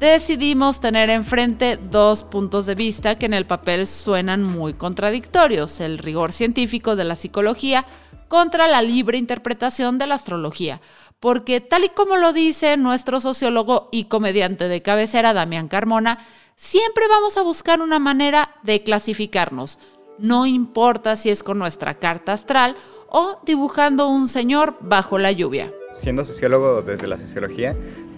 decidimos 0.00 0.80
tener 0.80 1.10
enfrente 1.10 1.76
dos 1.76 2.24
puntos 2.24 2.66
de 2.66 2.74
vista 2.74 3.16
que 3.16 3.26
en 3.26 3.34
el 3.34 3.46
papel 3.46 3.86
suenan 3.86 4.42
muy 4.42 4.74
contradictorios, 4.74 5.78
el 5.78 5.98
rigor 5.98 6.32
científico 6.32 6.96
de 6.96 7.04
la 7.04 7.14
psicología 7.14 7.84
contra 8.26 8.66
la 8.66 8.82
libre 8.82 9.16
interpretación 9.16 9.98
de 9.98 10.06
la 10.08 10.14
astrología, 10.16 10.80
porque 11.20 11.60
tal 11.60 11.84
y 11.84 11.90
como 11.90 12.16
lo 12.16 12.32
dice 12.32 12.76
nuestro 12.76 13.20
sociólogo 13.20 13.88
y 13.92 14.04
comediante 14.04 14.68
de 14.68 14.82
cabecera 14.82 15.34
Damián 15.34 15.68
Carmona, 15.68 16.18
siempre 16.56 17.04
vamos 17.08 17.36
a 17.36 17.42
buscar 17.42 17.80
una 17.80 17.98
manera 17.98 18.56
de 18.62 18.82
clasificarnos, 18.82 19.78
no 20.18 20.46
importa 20.46 21.16
si 21.16 21.30
es 21.30 21.42
con 21.42 21.58
nuestra 21.58 21.94
carta 21.94 22.32
astral 22.32 22.76
o 23.08 23.40
dibujando 23.44 24.08
un 24.08 24.28
señor 24.28 24.76
bajo 24.80 25.18
la 25.18 25.32
lluvia. 25.32 25.72
Siendo 25.94 26.24
sociólogo 26.24 26.82
desde 26.82 27.06
la 27.06 27.18
sociología, 27.18 27.76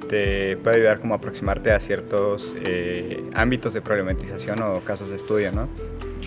te 0.08 0.56
puede 0.58 0.76
ayudar 0.76 1.00
como 1.00 1.14
a 1.14 1.16
aproximarte 1.16 1.72
a 1.72 1.80
ciertos 1.80 2.54
eh, 2.58 3.24
ámbitos 3.34 3.72
de 3.74 3.82
problematización 3.82 4.62
o 4.62 4.80
casos 4.84 5.08
de 5.10 5.16
estudio, 5.16 5.52
¿no? 5.52 5.68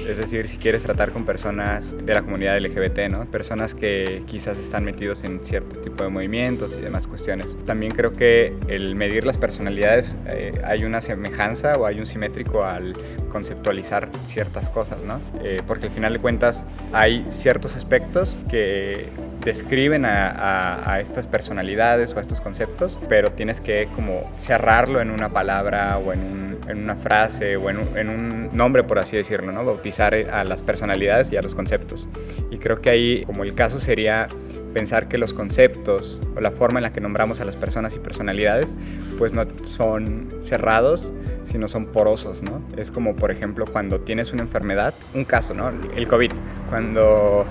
Es 0.08 0.18
decir, 0.18 0.48
si 0.48 0.58
quieres 0.58 0.84
tratar 0.84 1.12
con 1.12 1.26
personas 1.26 1.96
de 1.98 2.14
la 2.14 2.22
comunidad 2.22 2.60
LGBT, 2.60 3.10
¿no? 3.10 3.26
Personas 3.26 3.74
que 3.74 4.24
quizás 4.28 4.58
están 4.58 4.84
metidos 4.84 5.24
en 5.24 5.44
cierto 5.44 5.80
tipo 5.80 6.04
de 6.04 6.10
movimientos 6.10 6.76
y 6.78 6.82
demás 6.82 7.08
cuestiones. 7.08 7.56
También 7.66 7.92
creo 7.92 8.14
que 8.14 8.54
el 8.68 8.96
medir 8.96 9.26
las 9.26 9.38
personalidades 9.38 10.18
eh, 10.28 10.54
hay 10.64 10.84
una 10.84 11.02
semejanza 11.02 11.78
o 11.78 11.86
hay 11.86 12.00
un 12.00 12.08
simétrico 12.08 12.64
al 12.64 12.94
conceptualizar 13.30 14.10
ciertas 14.26 14.70
cosas, 14.70 15.04
¿no? 15.04 15.20
Eh, 15.44 15.62
porque 15.66 15.88
al 15.88 15.92
final 15.92 16.14
de 16.14 16.20
cuentas 16.20 16.66
hay 16.94 17.26
ciertos 17.30 17.76
aspectos 17.76 18.38
que 18.50 19.10
describen 19.44 20.06
a, 20.06 21.00
estas 21.00 21.28
personalidades 21.28 22.14
o 22.14 22.18
a 22.18 22.22
estos 22.22 22.42
conceptos, 22.42 23.00
pero 23.08 23.32
tienes 23.32 23.62
que 23.62 23.88
como 23.94 24.32
cerrarlo 24.38 25.02
en 25.02 25.12
una 25.12 25.30
palabra 25.30 26.00
o 26.00 26.14
en, 26.14 26.20
un, 26.20 26.45
en 26.68 26.84
una 26.84 26.96
frase 26.96 27.58
o 27.58 27.70
en 27.70 27.78
un, 27.80 27.98
en 27.98 28.10
un, 28.10 28.50
nombre, 28.56 28.84
por 28.84 29.00
así 29.00 29.18
decirlo, 29.18 29.52
¿no? 29.52 29.66
Bautizar 29.66 30.14
a 30.14 30.44
las 30.44 30.64
personalidades 30.64 31.32
y 31.32 31.38
a 31.38 31.42
los 31.42 31.56
conceptos. 31.56 32.08
Y 32.52 32.58
creo 32.58 32.82
que 32.82 32.90
ahí, 32.90 33.24
como 33.26 33.44
el 33.44 33.54
caso 33.54 33.80
sería 33.80 34.28
pensar 34.74 35.08
que 35.08 35.18
los 35.18 35.34
conceptos 35.34 36.22
o 36.36 36.42
la 36.42 36.52
forma 36.52 36.80
en 36.80 36.84
la 36.84 36.92
que 36.92 37.00
nombramos 37.00 37.40
a 37.40 37.46
las 37.46 37.56
personas 37.56 37.96
y 37.96 38.00
personalidades, 38.00 38.76
pues 39.18 39.34
no 39.34 39.46
son 39.64 40.36
cerrados, 40.40 41.14
sino 41.44 41.70
son 41.70 41.86
porosos, 41.86 42.44
¿no? 42.44 42.62
Es 42.78 42.92
como, 42.92 43.16
por 43.16 43.32
ejemplo, 43.32 43.66
cuando 43.66 44.02
tienes 44.02 44.34
una 44.34 44.42
enfermedad, 44.42 44.94
un 45.14 45.24
caso, 45.24 45.54
¿no? 45.54 45.72
El 45.96 46.08
COVID. 46.08 46.32
Cuando 46.70 47.46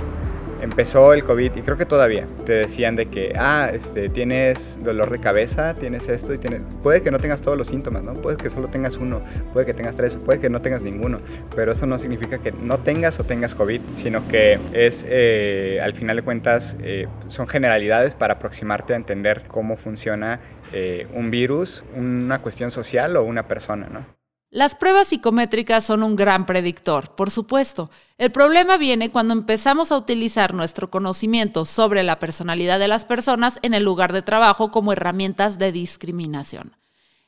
empezó 0.61 1.13
el 1.13 1.25
COVID 1.25 1.57
y 1.57 1.63
creo 1.63 1.77
que 1.77 1.87
todavía 1.87 2.27
te 2.45 2.53
decían 2.53 2.97
de 2.97 3.07
que, 3.07 3.35
ah, 3.39 3.71
este, 3.73 4.09
tienes 4.09 4.79
dolor 4.83 5.11
de 5.11 5.21
cabeza, 5.21 5.75
tienes 5.75 6.09
esto 6.09 6.35
y 6.35 6.39
tienes... 6.39 6.63
Puede 6.83 7.03
que 7.03 7.11
no 7.11 7.19
tengas 7.19 7.43
todos 7.43 7.57
los 7.57 7.69
síntomas, 7.69 8.03
¿no? 8.03 8.15
Puede 8.15 8.37
que 8.37 8.51
solo 8.51 8.69
tengas 8.69 8.97
uno, 8.97 9.21
puede 9.53 9.67
que 9.67 9.75
tengas 9.75 9.97
tres, 9.97 10.17
puede 10.17 10.41
que 10.41 10.51
no 10.51 10.61
tengas 10.61 10.83
ninguno, 10.83 11.21
pero 11.55 11.73
eso 11.73 11.87
no 11.87 11.99
significa 11.99 12.39
que 12.39 12.53
no 12.53 12.79
tengas 12.79 13.19
o 13.21 13.25
tengas 13.25 13.55
COVID, 13.55 13.81
sino 13.95 14.27
que 14.29 14.59
es, 14.73 15.05
eh, 15.09 15.81
al 15.83 15.95
final 15.95 16.17
de 16.17 16.23
cuentas, 16.23 16.77
eh, 16.83 17.07
son 17.29 17.49
generalidades 17.49 18.15
para 18.15 18.35
aproximarte 18.35 18.95
a 18.95 18.97
entender 18.97 19.45
cómo 19.49 19.77
funciona 19.77 20.41
eh, 20.73 21.07
un 21.15 21.31
virus, 21.31 21.85
una 21.95 22.41
cuestión 22.43 22.71
social 22.71 23.17
o 23.17 23.23
una 23.23 23.47
persona, 23.47 23.89
¿no? 23.93 24.24
Las 24.55 24.77
pruebas 24.77 25.09
psicométricas 25.09 25.85
son 25.85 26.05
un 26.05 26.15
gran 26.15 26.47
predictor, 26.47 27.17
por 27.17 27.33
supuesto. 27.33 27.91
El 28.19 28.31
problema 28.31 28.77
viene 28.77 29.11
cuando 29.11 29.35
empezamos 29.35 29.91
a 29.91 29.97
utilizar 29.97 30.55
nuestro 30.55 30.93
conocimiento 30.93 31.65
sobre 31.65 32.05
la 32.05 32.21
personalidad 32.21 32.79
de 32.79 32.87
las 32.87 33.05
personas 33.05 33.59
en 33.63 33.75
el 33.75 33.83
lugar 33.83 34.13
de 34.13 34.23
trabajo 34.23 34.71
como 34.71 34.93
herramientas 34.93 35.59
de 35.59 35.73
discriminación. 35.73 36.77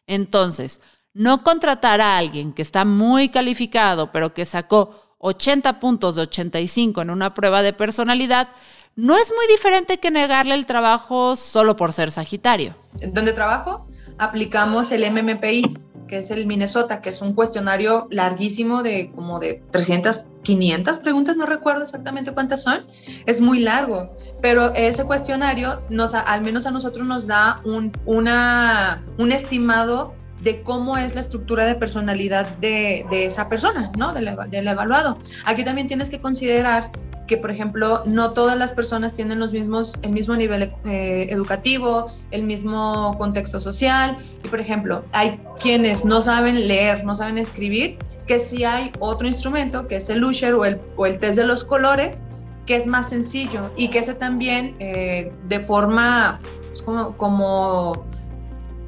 Entonces, 0.07 0.81
no 1.15 1.43
contratar 1.43 2.01
a 2.01 2.17
alguien 2.17 2.53
que 2.53 2.63
está 2.63 2.85
muy 2.85 3.29
calificado 3.29 4.13
pero 4.13 4.33
que 4.33 4.45
sacó 4.45 5.17
80 5.19 5.81
puntos 5.81 6.15
de 6.15 6.23
85 6.23 7.03
en 7.03 7.11
una 7.11 7.35
prueba 7.35 7.63
de 7.63 7.73
personalidad 7.73 8.51
no 8.95 9.17
es 9.17 9.33
muy 9.35 9.49
diferente 9.49 9.99
que 9.99 10.13
negarle 10.13 10.55
el 10.55 10.65
trabajo 10.65 11.35
solo 11.35 11.75
por 11.75 11.93
ser 11.93 12.13
Sagitario. 12.13 12.77
¿Dónde 13.05 13.33
trabajo? 13.33 13.89
Aplicamos 14.17 14.93
el 14.93 15.11
MMPI, 15.11 15.77
que 16.07 16.19
es 16.19 16.31
el 16.31 16.47
Minnesota, 16.47 17.01
que 17.01 17.11
es 17.11 17.23
un 17.23 17.35
cuestionario 17.35 18.07
larguísimo 18.11 18.83
de 18.83 19.11
como 19.15 19.39
de 19.39 19.63
300, 19.71 20.27
500 20.43 20.99
preguntas, 21.01 21.37
no 21.37 21.47
recuerdo 21.47 21.83
exactamente 21.83 22.33
cuántas 22.33 22.63
son, 22.63 22.87
es 23.27 23.41
muy 23.41 23.61
largo, 23.61 24.13
pero 24.41 24.73
ese 24.75 25.05
cuestionario 25.05 25.83
nos, 25.91 26.15
al 26.15 26.43
menos 26.43 26.67
a 26.67 26.71
nosotros 26.71 27.07
nos 27.07 27.27
da 27.27 27.61
un, 27.65 27.93
una, 28.05 29.05
un 29.19 29.33
estimado 29.33 30.15
de 30.43 30.63
cómo 30.63 30.97
es 30.97 31.15
la 31.15 31.21
estructura 31.21 31.65
de 31.65 31.75
personalidad 31.75 32.49
de, 32.59 33.07
de 33.11 33.25
esa 33.25 33.49
persona, 33.49 33.91
¿no? 33.99 34.13
Del, 34.13 34.37
del 34.49 34.69
evaluado. 34.69 35.19
Aquí 35.45 35.65
también 35.65 35.89
tienes 35.89 36.11
que 36.11 36.19
considerar 36.19 36.91
que, 37.27 37.37
por 37.37 37.51
ejemplo, 37.51 38.03
no 38.07 38.33
todas 38.33 38.57
las 38.57 38.73
personas 38.73 39.13
tienen 39.13 39.39
los 39.41 39.53
mismos, 39.53 39.99
el 40.03 40.13
mismo 40.13 40.37
nivel 40.37 40.73
eh, 40.85 41.27
educativo, 41.31 42.11
el 42.31 42.45
mismo 42.45 43.17
contexto 43.19 43.61
social. 43.61 44.17
Y, 44.45 44.49
por 44.49 44.61
ejemplo, 44.61 45.05
hay 45.13 45.41
quienes 45.61 46.05
no 46.05 46.21
saben 46.21 46.69
leer, 46.69 47.05
no 47.05 47.15
saben 47.15 47.39
escribir, 47.39 47.99
que 48.27 48.39
sí 48.39 48.65
hay 48.65 48.93
otro 49.01 49.27
instrumento, 49.27 49.87
que 49.87 49.97
es 49.97 50.09
el 50.09 50.21
Lusher 50.21 50.55
o 50.55 50.65
el, 50.65 50.81
o 50.97 51.07
el 51.07 51.19
test 51.19 51.39
de 51.39 51.47
los 51.47 51.65
colores, 51.65 52.23
que 52.65 52.77
es 52.77 52.87
más 52.87 53.09
sencillo 53.09 53.71
y 53.77 53.89
que 53.89 54.01
ese 54.01 54.15
también 54.15 54.75
eh, 54.81 55.33
de 55.49 55.61
forma, 55.61 56.41
pues, 56.69 56.83
como, 56.83 57.17
como, 57.17 58.05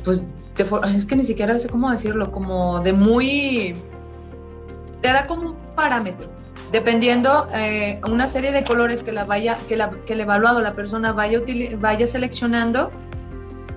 pues, 0.04 0.22
es 0.94 1.06
que 1.06 1.14
ni 1.14 1.22
siquiera 1.22 1.56
sé 1.58 1.68
cómo 1.68 1.90
decirlo, 1.90 2.32
como 2.32 2.80
de 2.80 2.92
muy, 2.92 3.76
te 5.00 5.12
da 5.12 5.26
como 5.26 5.50
un 5.50 5.56
parámetro 5.76 6.37
dependiendo 6.72 7.48
eh, 7.54 8.00
una 8.08 8.26
serie 8.26 8.52
de 8.52 8.64
colores 8.64 9.02
que 9.02 9.12
la 9.12 9.24
vaya 9.24 9.58
que, 9.68 9.76
la, 9.76 9.90
que 10.06 10.12
el 10.12 10.20
evaluado 10.20 10.60
la 10.60 10.74
persona 10.74 11.12
vaya 11.12 11.40
vaya 11.78 12.06
seleccionando 12.06 12.90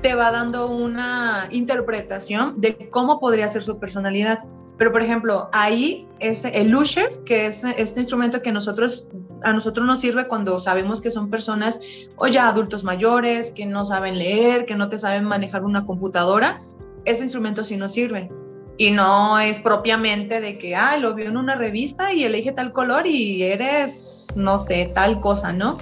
te 0.01 0.15
va 0.15 0.31
dando 0.31 0.67
una 0.67 1.47
interpretación 1.51 2.59
de 2.59 2.89
cómo 2.89 3.19
podría 3.19 3.47
ser 3.47 3.61
su 3.61 3.77
personalidad. 3.77 4.43
Pero 4.77 4.91
por 4.91 5.03
ejemplo 5.03 5.49
ahí 5.53 6.07
es 6.19 6.43
el 6.43 6.69
Lusher 6.69 7.23
que 7.23 7.45
es 7.45 7.63
este 7.63 7.99
instrumento 7.99 8.41
que 8.41 8.51
nosotros 8.51 9.07
a 9.43 9.53
nosotros 9.53 9.85
nos 9.85 9.99
sirve 9.99 10.27
cuando 10.27 10.59
sabemos 10.59 11.01
que 11.01 11.11
son 11.11 11.29
personas 11.29 11.79
o 12.15 12.27
ya 12.27 12.47
adultos 12.47 12.83
mayores 12.83 13.51
que 13.51 13.65
no 13.65 13.85
saben 13.85 14.17
leer 14.17 14.65
que 14.65 14.75
no 14.75 14.89
te 14.89 14.97
saben 14.97 15.23
manejar 15.23 15.63
una 15.63 15.85
computadora 15.85 16.61
ese 17.05 17.23
instrumento 17.23 17.63
sí 17.63 17.77
nos 17.77 17.91
sirve 17.91 18.31
y 18.77 18.91
no 18.91 19.39
es 19.39 19.59
propiamente 19.59 20.41
de 20.41 20.57
que, 20.57 20.75
ah, 20.75 20.97
lo 20.97 21.13
vio 21.13 21.27
en 21.27 21.37
una 21.37 21.55
revista 21.55 22.13
y 22.13 22.23
elige 22.23 22.51
tal 22.51 22.71
color 22.71 23.05
y 23.05 23.43
eres, 23.43 24.27
no 24.35 24.59
sé, 24.59 24.91
tal 24.93 25.19
cosa, 25.19 25.53
¿no? 25.53 25.77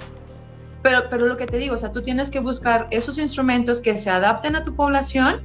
Pero, 0.82 1.04
pero 1.10 1.26
lo 1.26 1.36
que 1.36 1.46
te 1.46 1.58
digo, 1.58 1.74
o 1.74 1.78
sea, 1.78 1.92
tú 1.92 2.02
tienes 2.02 2.30
que 2.30 2.40
buscar 2.40 2.86
esos 2.90 3.18
instrumentos 3.18 3.80
que 3.80 3.96
se 3.96 4.10
adapten 4.10 4.56
a 4.56 4.64
tu 4.64 4.74
población, 4.74 5.40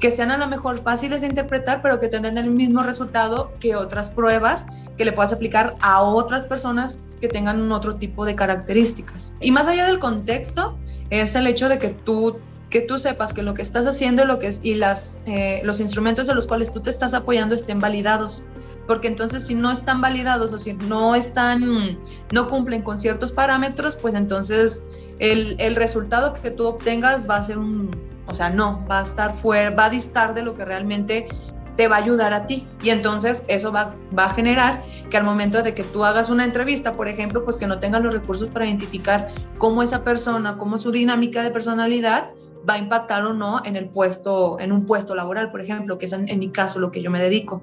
que 0.00 0.10
sean 0.10 0.32
a 0.32 0.36
lo 0.36 0.48
mejor 0.48 0.78
fáciles 0.78 1.20
de 1.20 1.28
interpretar, 1.28 1.82
pero 1.82 2.00
que 2.00 2.08
tengan 2.08 2.36
el 2.36 2.50
mismo 2.50 2.82
resultado 2.82 3.52
que 3.60 3.76
otras 3.76 4.10
pruebas 4.10 4.66
que 4.96 5.04
le 5.04 5.12
puedas 5.12 5.32
aplicar 5.32 5.76
a 5.80 6.02
otras 6.02 6.46
personas 6.46 7.02
que 7.20 7.28
tengan 7.28 7.60
un 7.60 7.70
otro 7.70 7.94
tipo 7.94 8.24
de 8.24 8.34
características. 8.34 9.36
Y 9.40 9.52
más 9.52 9.68
allá 9.68 9.86
del 9.86 10.00
contexto, 10.00 10.76
es 11.10 11.36
el 11.36 11.46
hecho 11.46 11.68
de 11.68 11.78
que 11.78 11.90
tú 11.90 12.40
que 12.72 12.80
tú 12.80 12.98
sepas 12.98 13.34
que 13.34 13.42
lo 13.42 13.52
que 13.52 13.60
estás 13.60 13.86
haciendo 13.86 14.24
lo 14.24 14.38
que 14.38 14.50
y 14.62 14.74
las, 14.76 15.20
eh, 15.26 15.60
los 15.62 15.78
instrumentos 15.78 16.26
de 16.26 16.34
los 16.34 16.46
cuales 16.46 16.72
tú 16.72 16.80
te 16.80 16.88
estás 16.88 17.12
apoyando 17.12 17.54
estén 17.54 17.78
validados. 17.78 18.42
Porque 18.86 19.08
entonces 19.08 19.46
si 19.46 19.54
no 19.54 19.70
están 19.70 20.00
validados 20.00 20.52
o 20.52 20.58
si 20.58 20.72
no 20.72 21.14
están, 21.14 21.98
no 22.32 22.48
cumplen 22.48 22.82
con 22.82 22.98
ciertos 22.98 23.30
parámetros, 23.30 23.96
pues 23.96 24.14
entonces 24.14 24.82
el, 25.18 25.54
el 25.60 25.76
resultado 25.76 26.32
que 26.32 26.50
tú 26.50 26.66
obtengas 26.66 27.28
va 27.28 27.36
a 27.36 27.42
ser 27.42 27.58
un, 27.58 27.90
o 28.26 28.34
sea, 28.34 28.48
no, 28.48 28.84
va 28.90 29.00
a 29.00 29.02
estar 29.02 29.34
fuera, 29.34 29.70
va 29.70 29.84
a 29.84 29.90
distar 29.90 30.32
de 30.32 30.42
lo 30.42 30.54
que 30.54 30.64
realmente 30.64 31.28
te 31.76 31.88
va 31.88 31.96
a 31.96 31.98
ayudar 31.98 32.32
a 32.32 32.46
ti. 32.46 32.66
Y 32.82 32.88
entonces 32.88 33.44
eso 33.48 33.70
va, 33.70 33.92
va, 34.18 34.24
a 34.24 34.30
generar 34.30 34.82
que 35.10 35.16
al 35.18 35.24
momento 35.24 35.62
de 35.62 35.74
que 35.74 35.84
tú 35.84 36.04
hagas 36.04 36.30
una 36.30 36.44
entrevista, 36.44 36.92
por 36.94 37.06
ejemplo, 37.06 37.44
pues 37.44 37.58
que 37.58 37.66
no 37.66 37.78
tengas 37.80 38.02
los 38.02 38.14
recursos 38.14 38.48
para 38.48 38.64
identificar 38.64 39.32
cómo 39.58 39.82
esa 39.82 40.02
persona, 40.04 40.56
cómo 40.56 40.78
su 40.78 40.90
dinámica 40.90 41.42
de 41.42 41.50
personalidad, 41.50 42.30
va 42.68 42.74
a 42.74 42.78
impactar 42.78 43.24
o 43.24 43.32
no 43.32 43.60
en 43.64 43.76
el 43.76 43.88
puesto, 43.88 44.58
en 44.60 44.72
un 44.72 44.86
puesto 44.86 45.14
laboral, 45.14 45.50
por 45.50 45.60
ejemplo, 45.60 45.98
que 45.98 46.06
es 46.06 46.12
en, 46.12 46.26
mi 46.38 46.50
caso 46.50 46.78
lo 46.78 46.90
que 46.90 47.02
yo 47.02 47.10
me 47.10 47.20
dedico. 47.20 47.62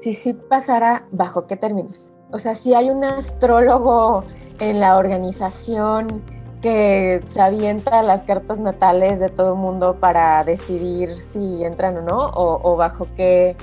Si 0.00 0.14
sí 0.14 0.32
pasara, 0.32 1.06
¿bajo 1.10 1.46
qué 1.46 1.56
términos? 1.56 2.10
O 2.30 2.38
sea, 2.38 2.54
si 2.54 2.74
hay 2.74 2.90
un 2.90 3.04
astrólogo 3.04 4.24
en 4.60 4.80
la 4.80 4.96
organización 4.96 6.22
que 6.62 7.20
se 7.28 7.40
avienta 7.40 8.02
las 8.02 8.22
cartas 8.22 8.58
natales 8.58 9.18
de 9.20 9.28
todo 9.28 9.54
el 9.54 9.58
mundo 9.58 9.98
para 10.00 10.42
decidir 10.44 11.16
si 11.16 11.64
entran 11.64 11.98
o 11.98 12.02
no, 12.02 12.30
o, 12.34 12.76
bajo 12.76 13.06
qué 13.16 13.56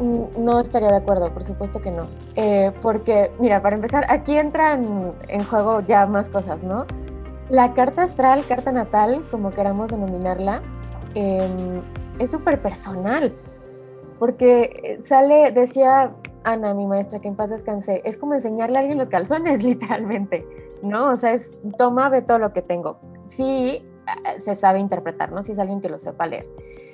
mm, 0.00 0.44
no 0.44 0.60
estaría 0.60 0.88
de 0.88 0.96
acuerdo, 0.96 1.32
por 1.32 1.42
supuesto 1.42 1.80
que 1.80 1.90
no. 1.90 2.08
Eh, 2.36 2.72
porque, 2.80 3.30
mira, 3.40 3.60
para 3.60 3.76
empezar, 3.76 4.06
aquí 4.08 4.36
entran 4.36 5.12
en 5.28 5.44
juego 5.44 5.80
ya 5.80 6.06
más 6.06 6.28
cosas, 6.28 6.62
¿no? 6.62 6.86
La 7.48 7.72
carta 7.72 8.02
astral, 8.02 8.44
carta 8.46 8.72
natal, 8.72 9.24
como 9.30 9.50
queramos 9.50 9.90
denominarla, 9.90 10.60
em, 11.14 11.82
es 12.18 12.30
súper 12.30 12.60
personal. 12.60 13.34
porque 14.18 14.80
eh, 14.82 15.00
sale, 15.04 15.52
decía 15.52 16.12
Ana, 16.42 16.74
mi 16.74 16.88
maestra, 16.88 17.20
que 17.20 17.28
en 17.28 17.36
paz 17.36 17.50
descansé, 17.50 18.02
es 18.04 18.16
como 18.16 18.34
enseñarle 18.34 18.76
a 18.76 18.80
alguien 18.80 18.98
los 18.98 19.08
calzones, 19.08 19.62
literalmente, 19.62 20.44
¿no? 20.82 21.12
O 21.12 21.16
sea, 21.16 21.34
es 21.34 21.56
toma, 21.76 22.08
ve 22.08 22.22
todo 22.22 22.40
lo 22.40 22.52
que 22.52 22.60
tengo. 22.60 22.98
Sí, 23.28 23.86
se 24.38 24.54
sabe 24.54 24.78
interpretar, 24.78 25.32
¿no? 25.32 25.42
Si 25.42 25.52
es 25.52 25.58
alguien 25.58 25.80
que 25.80 25.88
lo 25.88 25.98
sepa 25.98 26.26
leer. 26.26 26.48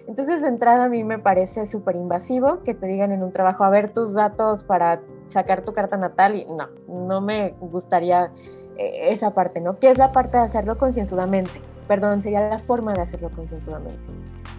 Entonces, 0.06 0.42
de 0.42 0.48
entrada, 0.48 0.84
a 0.84 0.88
mí 0.88 1.04
me 1.04 1.18
parece 1.18 1.66
súper 1.66 1.96
invasivo 1.96 2.62
que 2.62 2.74
te 2.74 2.86
digan 2.86 3.12
en 3.12 3.22
un 3.22 3.32
trabajo, 3.32 3.64
a 3.64 3.70
ver 3.70 3.92
tus 3.92 4.14
datos 4.14 4.64
para 4.64 5.00
sacar 5.26 5.64
tu 5.64 5.72
carta 5.72 5.96
natal 5.96 6.34
y 6.34 6.44
no, 6.44 6.68
no 6.88 7.20
me 7.20 7.52
gustaría 7.60 8.26
eh, 8.26 8.63
esa 8.78 9.34
parte, 9.34 9.60
¿no? 9.60 9.78
¿Qué 9.78 9.90
es 9.90 9.98
la 9.98 10.12
parte 10.12 10.36
de 10.36 10.44
hacerlo 10.44 10.78
concienzudamente? 10.78 11.52
Perdón, 11.88 12.22
sería 12.22 12.48
la 12.48 12.58
forma 12.58 12.94
de 12.94 13.02
hacerlo 13.02 13.30
concienzudamente. 13.30 14.00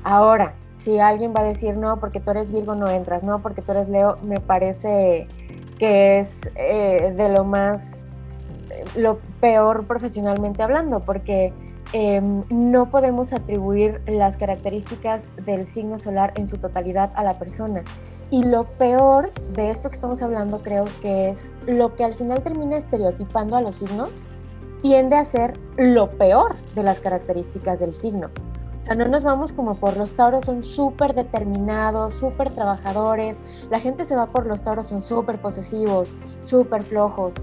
Ahora, 0.03 0.53
si 0.69 0.99
alguien 0.99 1.33
va 1.35 1.41
a 1.41 1.45
decir, 1.45 1.77
no, 1.77 1.99
porque 1.99 2.19
tú 2.19 2.31
eres 2.31 2.51
Virgo 2.51 2.75
no 2.75 2.87
entras, 2.87 3.23
no, 3.23 3.41
porque 3.41 3.61
tú 3.61 3.71
eres 3.71 3.89
Leo, 3.89 4.15
me 4.23 4.39
parece 4.39 5.27
que 5.79 6.19
es 6.19 6.29
eh, 6.55 7.13
de 7.15 7.29
lo 7.29 7.43
más, 7.43 8.05
lo 8.95 9.19
peor 9.41 9.87
profesionalmente 9.87 10.61
hablando, 10.61 11.01
porque 11.01 11.53
Em, 11.97 12.43
no 12.49 12.89
podemos 12.89 13.31
atribuir 13.31 14.01
las 14.05 14.35
características 14.35 15.23
del 15.45 15.63
signo 15.63 15.97
solar 15.97 16.33
en 16.35 16.45
su 16.45 16.57
totalidad 16.57 17.11
a 17.15 17.23
la 17.23 17.39
persona. 17.39 17.83
Y 18.31 18.43
lo 18.43 18.63
peor 18.63 19.31
de 19.53 19.69
esto 19.69 19.89
que 19.89 19.95
estamos 19.95 20.21
hablando 20.21 20.61
creo 20.63 20.85
que 21.01 21.29
es 21.29 21.51
lo 21.67 21.95
que 21.95 22.03
al 22.03 22.15
final 22.15 22.41
termina 22.41 22.77
estereotipando 22.77 23.55
a 23.55 23.61
los 23.61 23.75
signos, 23.75 24.27
tiende 24.81 25.15
a 25.15 25.25
ser 25.25 25.59
lo 25.77 26.09
peor 26.09 26.55
de 26.73 26.83
las 26.83 26.99
características 26.99 27.79
del 27.79 27.93
signo. 27.93 28.29
O 28.77 28.81
sea, 28.81 28.95
no 28.95 29.07
nos 29.07 29.23
vamos 29.23 29.51
como 29.51 29.75
por 29.75 29.97
los 29.97 30.15
tauros 30.15 30.45
son 30.45 30.61
súper 30.61 31.15
determinados, 31.15 32.13
súper 32.13 32.51
trabajadores, 32.51 33.41
la 33.71 33.79
gente 33.79 34.05
se 34.05 34.15
va 34.15 34.27
por 34.27 34.45
los 34.45 34.61
tauros 34.61 34.87
son 34.87 35.01
súper 35.01 35.39
posesivos, 35.39 36.15
súper 36.43 36.83
flojos. 36.83 37.33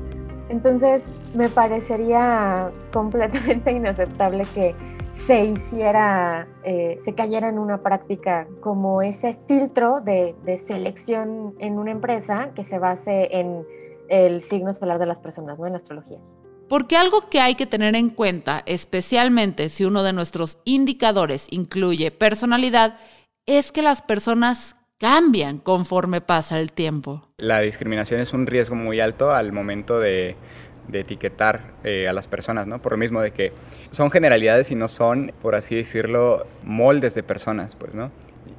Entonces, 0.48 1.02
me 1.34 1.48
parecería 1.48 2.70
completamente 2.92 3.72
inaceptable 3.72 4.44
que 4.54 4.76
se 5.26 5.44
hiciera, 5.44 6.48
eh, 6.64 6.98
se 7.02 7.14
cayera 7.14 7.48
en 7.48 7.58
una 7.58 7.82
práctica 7.82 8.46
como 8.60 9.02
ese 9.02 9.38
filtro 9.46 10.00
de, 10.00 10.34
de, 10.44 10.56
selección 10.58 11.54
en 11.58 11.78
una 11.78 11.92
empresa 11.92 12.50
que 12.54 12.62
se 12.62 12.78
base 12.78 13.28
en 13.30 13.64
el 14.08 14.40
signo 14.40 14.72
solar 14.72 14.98
de 14.98 15.06
las 15.06 15.20
personas, 15.20 15.58
¿no? 15.58 15.66
En 15.66 15.72
la 15.72 15.78
astrología. 15.78 16.18
Porque 16.68 16.96
algo 16.96 17.28
que 17.28 17.40
hay 17.40 17.54
que 17.54 17.66
tener 17.66 17.94
en 17.94 18.10
cuenta, 18.10 18.62
especialmente 18.66 19.68
si 19.68 19.84
uno 19.84 20.02
de 20.02 20.12
nuestros 20.12 20.58
indicadores 20.64 21.46
incluye 21.50 22.10
personalidad, 22.10 22.98
es 23.46 23.72
que 23.72 23.82
las 23.82 24.02
personas 24.02 24.76
cambian 24.98 25.58
conforme 25.58 26.20
pasa 26.20 26.58
el 26.58 26.72
tiempo. 26.72 27.28
La 27.36 27.60
discriminación 27.60 28.20
es 28.20 28.32
un 28.32 28.46
riesgo 28.46 28.76
muy 28.76 29.00
alto 29.00 29.32
al 29.32 29.52
momento 29.52 29.98
de, 29.98 30.36
etiquetar 31.00 31.72
eh, 31.84 32.08
a 32.08 32.12
las 32.12 32.26
personas, 32.26 32.66
¿no? 32.66 32.80
Por 32.80 32.92
lo 32.92 32.98
mismo 32.98 33.20
de 33.20 33.32
que 33.32 33.52
son 33.90 34.10
generalidades 34.10 34.70
y 34.70 34.74
no 34.74 34.88
son, 34.88 35.32
por 35.42 35.54
así 35.54 35.74
decirlo, 35.74 36.46
moldes 36.62 37.14
de 37.14 37.22
personas, 37.22 37.74
pues, 37.74 37.94
¿no? 37.94 38.10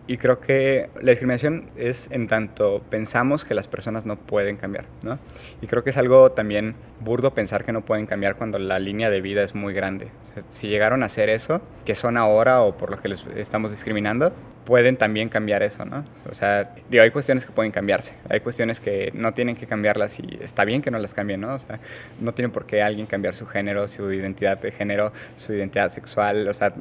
Y 0.06 0.18
creo 0.18 0.42
que 0.42 0.90
la 1.02 1.12
discriminación 1.12 1.70
es 1.78 2.10
en 2.12 2.28
tanto 2.28 2.84
pensamos 2.90 3.46
que 3.46 3.54
las 3.54 3.70
personas 3.70 4.06
no 4.06 4.18
pueden 4.18 4.58
cambiar, 4.58 4.86
¿no? 5.02 5.18
Y 5.62 5.68
creo 5.68 5.84
que 5.84 5.92
es 5.92 5.98
algo 5.98 6.34
también 6.34 6.76
burdo 7.00 7.34
pensar 7.34 7.64
que 7.64 7.72
no 7.72 7.86
pueden 7.86 8.06
cambiar 8.06 8.36
cuando 8.36 8.60
la 8.60 8.80
línea 8.80 9.10
de 9.10 9.22
vida 9.22 9.44
es 9.44 9.56
muy 9.56 9.74
grande. 9.74 10.10
si 10.50 10.68
llegaron 10.68 11.04
a 11.04 11.06
hacer 11.06 11.30
eso, 11.30 11.62
que 11.86 11.96
son 11.96 12.18
ahora 12.18 12.62
o 12.64 12.76
por 12.76 12.92
lo 12.92 12.98
que 12.98 13.08
les 13.08 13.26
estamos 13.36 13.72
discriminando, 13.72 14.34
pueden 14.66 14.98
también 14.98 15.30
cambiar 15.30 15.64
eso, 15.64 15.86
¿no? 15.86 16.04
O 16.30 16.34
sea, 16.34 16.74
digo, 16.90 17.04
hay 17.04 17.12
cuestiones 17.12 17.46
que 17.46 17.52
pueden 17.52 17.72
cambiarse, 17.72 18.14
hay 18.30 18.40
cuestiones 18.40 18.80
que 18.80 19.12
no 19.14 19.34
tienen 19.34 19.56
que 19.56 19.68
cambiarlas 19.68 20.20
y 20.20 20.40
está 20.42 20.66
bien 20.66 20.82
que 20.82 20.92
no 20.92 21.00
las 21.00 21.14
cambien, 21.14 21.42
¿no? 21.42 21.54
O 21.54 21.60
sea, 21.60 21.80
no 22.20 22.34
tiene 22.34 22.50
por 22.50 22.66
qué 22.66 22.82
alguien 22.82 23.06
cambiar 23.06 23.36
su 23.36 23.46
género, 23.46 23.88
su 23.88 24.12
identidad 24.12 24.58
de 24.58 24.72
género, 24.72 25.12
su 25.36 25.54
identidad 25.54 25.92
sexual, 25.92 26.48
o 26.48 26.54
sea, 26.54 26.74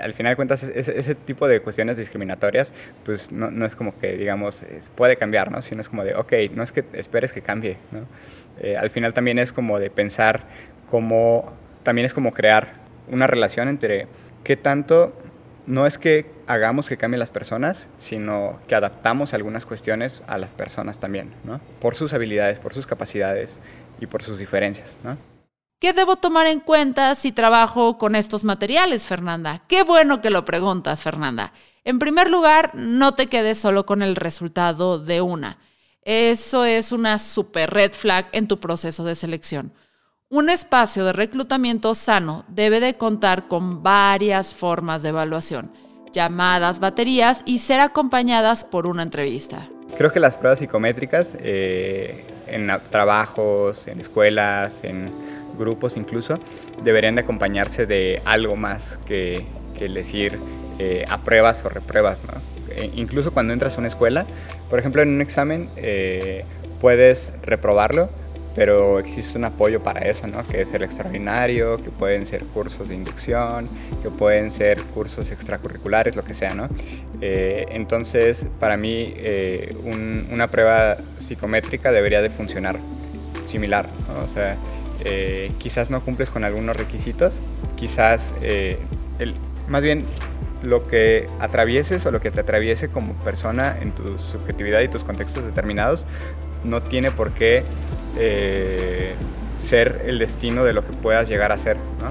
al 0.00 0.14
final 0.14 0.32
de 0.32 0.36
cuentas 0.36 0.62
ese, 0.62 1.14
tipo 1.14 1.48
de 1.48 1.60
cuestiones 1.60 1.96
discriminatorias, 1.96 2.72
pues 3.04 3.32
no, 3.32 3.50
no 3.50 3.66
es 3.66 3.74
como 3.74 3.98
que, 3.98 4.16
digamos, 4.16 4.64
puede 4.94 5.16
cambiar, 5.16 5.50
¿no? 5.50 5.62
Sino 5.62 5.80
es 5.80 5.88
como 5.88 6.04
de, 6.04 6.14
ok, 6.14 6.32
no 6.54 6.62
es 6.62 6.72
que 6.72 6.84
esperes 6.92 7.32
que 7.32 7.42
cambie. 7.42 7.76
Eh, 8.60 8.76
al 8.76 8.90
final 8.90 9.14
también 9.14 9.38
es 9.38 9.52
como 9.52 9.78
de 9.78 9.90
pensar 9.90 10.44
cómo, 10.90 11.52
también 11.82 12.06
es 12.06 12.14
como 12.14 12.32
crear 12.32 12.74
una 13.08 13.26
relación 13.26 13.68
entre 13.68 14.06
qué 14.42 14.56
tanto, 14.56 15.12
no 15.66 15.86
es 15.86 15.98
que 15.98 16.26
hagamos 16.46 16.88
que 16.88 16.96
cambien 16.96 17.18
las 17.18 17.30
personas, 17.30 17.88
sino 17.96 18.58
que 18.68 18.74
adaptamos 18.74 19.34
algunas 19.34 19.64
cuestiones 19.64 20.22
a 20.26 20.38
las 20.38 20.52
personas 20.52 21.00
también. 21.00 21.32
Por 21.80 21.94
sus 21.94 22.12
habilidades, 22.12 22.58
por 22.58 22.74
sus 22.74 22.86
capacidades 22.86 23.60
y 24.00 24.06
por 24.06 24.22
sus 24.22 24.38
diferencias. 24.38 24.98
¿Qué 25.78 25.92
debo 25.92 26.16
tomar 26.16 26.46
en 26.46 26.60
cuenta 26.60 27.14
si 27.14 27.32
trabajo 27.32 27.98
con 27.98 28.14
estos 28.14 28.44
materiales, 28.44 29.06
Fernanda? 29.06 29.62
Qué 29.68 29.82
bueno 29.82 30.20
que 30.20 30.30
lo 30.30 30.44
preguntas, 30.44 31.02
Fernanda. 31.02 31.52
En 31.84 31.98
primer 31.98 32.30
lugar, 32.30 32.70
no 32.74 33.14
te 33.14 33.26
quedes 33.26 33.58
solo 33.58 33.84
con 33.84 34.00
el 34.00 34.16
resultado 34.16 34.98
de 34.98 35.20
una. 35.20 35.58
Eso 36.02 36.64
es 36.64 36.92
una 36.92 37.18
super 37.18 37.70
red 37.70 37.92
flag 37.92 38.26
en 38.32 38.48
tu 38.48 38.60
proceso 38.60 39.04
de 39.04 39.14
selección. 39.14 39.72
Un 40.30 40.48
espacio 40.48 41.04
de 41.04 41.12
reclutamiento 41.12 41.94
sano 41.94 42.44
debe 42.48 42.80
de 42.80 42.96
contar 42.96 43.46
con 43.46 43.82
varias 43.82 44.54
formas 44.54 45.02
de 45.02 45.10
evaluación, 45.10 45.70
llamadas, 46.12 46.80
baterías 46.80 47.42
y 47.44 47.58
ser 47.58 47.80
acompañadas 47.80 48.64
por 48.64 48.86
una 48.86 49.02
entrevista. 49.02 49.68
Creo 49.96 50.10
que 50.10 50.20
las 50.20 50.36
pruebas 50.36 50.58
psicométricas 50.58 51.36
eh, 51.40 52.24
en 52.46 52.70
trabajos, 52.90 53.86
en 53.86 54.00
escuelas, 54.00 54.82
en 54.82 55.12
grupos 55.56 55.96
incluso, 55.96 56.38
deberían 56.82 57.14
de 57.14 57.22
acompañarse 57.22 57.86
de 57.86 58.20
algo 58.24 58.56
más 58.56 58.98
que, 59.06 59.44
que 59.78 59.88
decir 59.88 60.38
eh, 60.78 61.04
apruebas 61.08 61.64
o 61.64 61.68
repruebas, 61.68 62.22
¿no? 62.24 62.32
E 62.76 62.90
incluso 62.96 63.32
cuando 63.32 63.52
entras 63.52 63.76
a 63.76 63.78
una 63.78 63.88
escuela, 63.88 64.26
por 64.68 64.78
ejemplo, 64.78 65.02
en 65.02 65.10
un 65.10 65.20
examen 65.20 65.68
eh, 65.76 66.44
puedes 66.80 67.32
reprobarlo, 67.42 68.10
pero 68.54 68.98
existe 69.00 69.36
un 69.36 69.44
apoyo 69.44 69.82
para 69.82 70.00
eso, 70.08 70.26
¿no? 70.26 70.46
Que 70.46 70.62
es 70.62 70.72
el 70.72 70.82
extraordinario, 70.82 71.82
que 71.82 71.90
pueden 71.90 72.26
ser 72.26 72.44
cursos 72.44 72.88
de 72.88 72.94
inducción, 72.94 73.68
que 74.02 74.10
pueden 74.10 74.50
ser 74.50 74.80
cursos 74.82 75.30
extracurriculares, 75.30 76.14
lo 76.14 76.24
que 76.24 76.34
sea, 76.34 76.54
¿no? 76.54 76.68
Eh, 77.20 77.66
entonces, 77.70 78.46
para 78.60 78.76
mí, 78.76 79.12
eh, 79.16 79.76
una 80.30 80.48
prueba 80.48 80.96
psicométrica 81.18 81.90
debería 81.90 82.22
de 82.22 82.30
funcionar 82.30 82.78
similar, 83.44 83.88
¿no? 84.08 84.24
O 84.24 84.28
sea, 84.28 84.56
eh, 85.04 85.52
quizás 85.58 85.90
no 85.90 86.00
cumples 86.02 86.30
con 86.30 86.44
algunos 86.44 86.76
requisitos, 86.76 87.40
quizás 87.76 88.32
eh, 88.42 88.78
el, 89.18 89.34
más 89.68 89.82
bien 89.82 90.04
lo 90.62 90.86
que 90.86 91.28
atravieses 91.40 92.04
o 92.06 92.10
lo 92.10 92.20
que 92.20 92.30
te 92.30 92.40
atraviese 92.40 92.88
como 92.88 93.14
persona 93.14 93.76
en 93.80 93.92
tu 93.92 94.18
subjetividad 94.18 94.80
y 94.80 94.88
tus 94.88 95.04
contextos 95.04 95.44
determinados 95.44 96.06
no 96.64 96.82
tiene 96.82 97.10
por 97.10 97.32
qué 97.32 97.64
eh, 98.18 99.14
ser 99.58 100.02
el 100.06 100.18
destino 100.18 100.64
de 100.64 100.72
lo 100.72 100.84
que 100.84 100.92
puedas 100.92 101.28
llegar 101.28 101.52
a 101.52 101.58
ser, 101.58 101.76
¿no? 101.76 102.08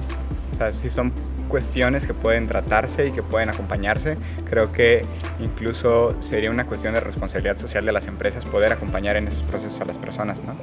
O 0.52 0.56
sea, 0.56 0.72
si 0.74 0.90
son 0.90 1.12
cuestiones 1.54 2.08
que 2.08 2.16
pueden 2.16 2.48
tratarse 2.48 3.06
y 3.06 3.12
que 3.12 3.22
pueden 3.22 3.48
acompañarse. 3.48 4.18
Creo 4.50 4.72
que 4.72 5.06
incluso 5.40 6.20
sería 6.20 6.50
una 6.50 6.66
cuestión 6.66 6.96
de 6.96 7.00
responsabilidad 7.00 7.60
social 7.60 7.86
de 7.86 7.92
las 7.92 8.08
empresas 8.08 8.44
poder 8.44 8.74
acompañar 8.74 9.18
en 9.18 9.28
esos 9.28 9.44
procesos 9.44 9.80
a 9.80 9.86
las 9.86 10.00
personas, 10.00 10.42
¿no? 10.44 10.56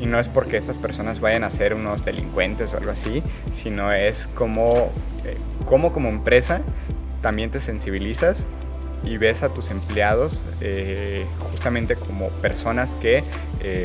Y 0.00 0.06
no 0.06 0.18
es 0.18 0.28
porque 0.28 0.56
estas 0.56 0.78
personas 0.78 1.20
vayan 1.20 1.44
a 1.44 1.50
ser 1.50 1.74
unos 1.74 2.04
delincuentes 2.04 2.72
o 2.74 2.76
algo 2.76 2.90
así, 2.90 3.22
sino 3.54 3.92
es 3.92 4.28
como, 4.34 4.92
eh, 5.24 5.36
como 5.64 5.92
como 5.92 6.08
empresa 6.08 6.62
también 7.22 7.50
te 7.50 7.60
sensibilizas 7.60 8.46
y 9.02 9.16
ves 9.16 9.42
a 9.42 9.48
tus 9.48 9.70
empleados 9.70 10.46
eh, 10.60 11.26
justamente 11.40 11.96
como 11.96 12.28
personas 12.28 12.94
que 12.94 13.22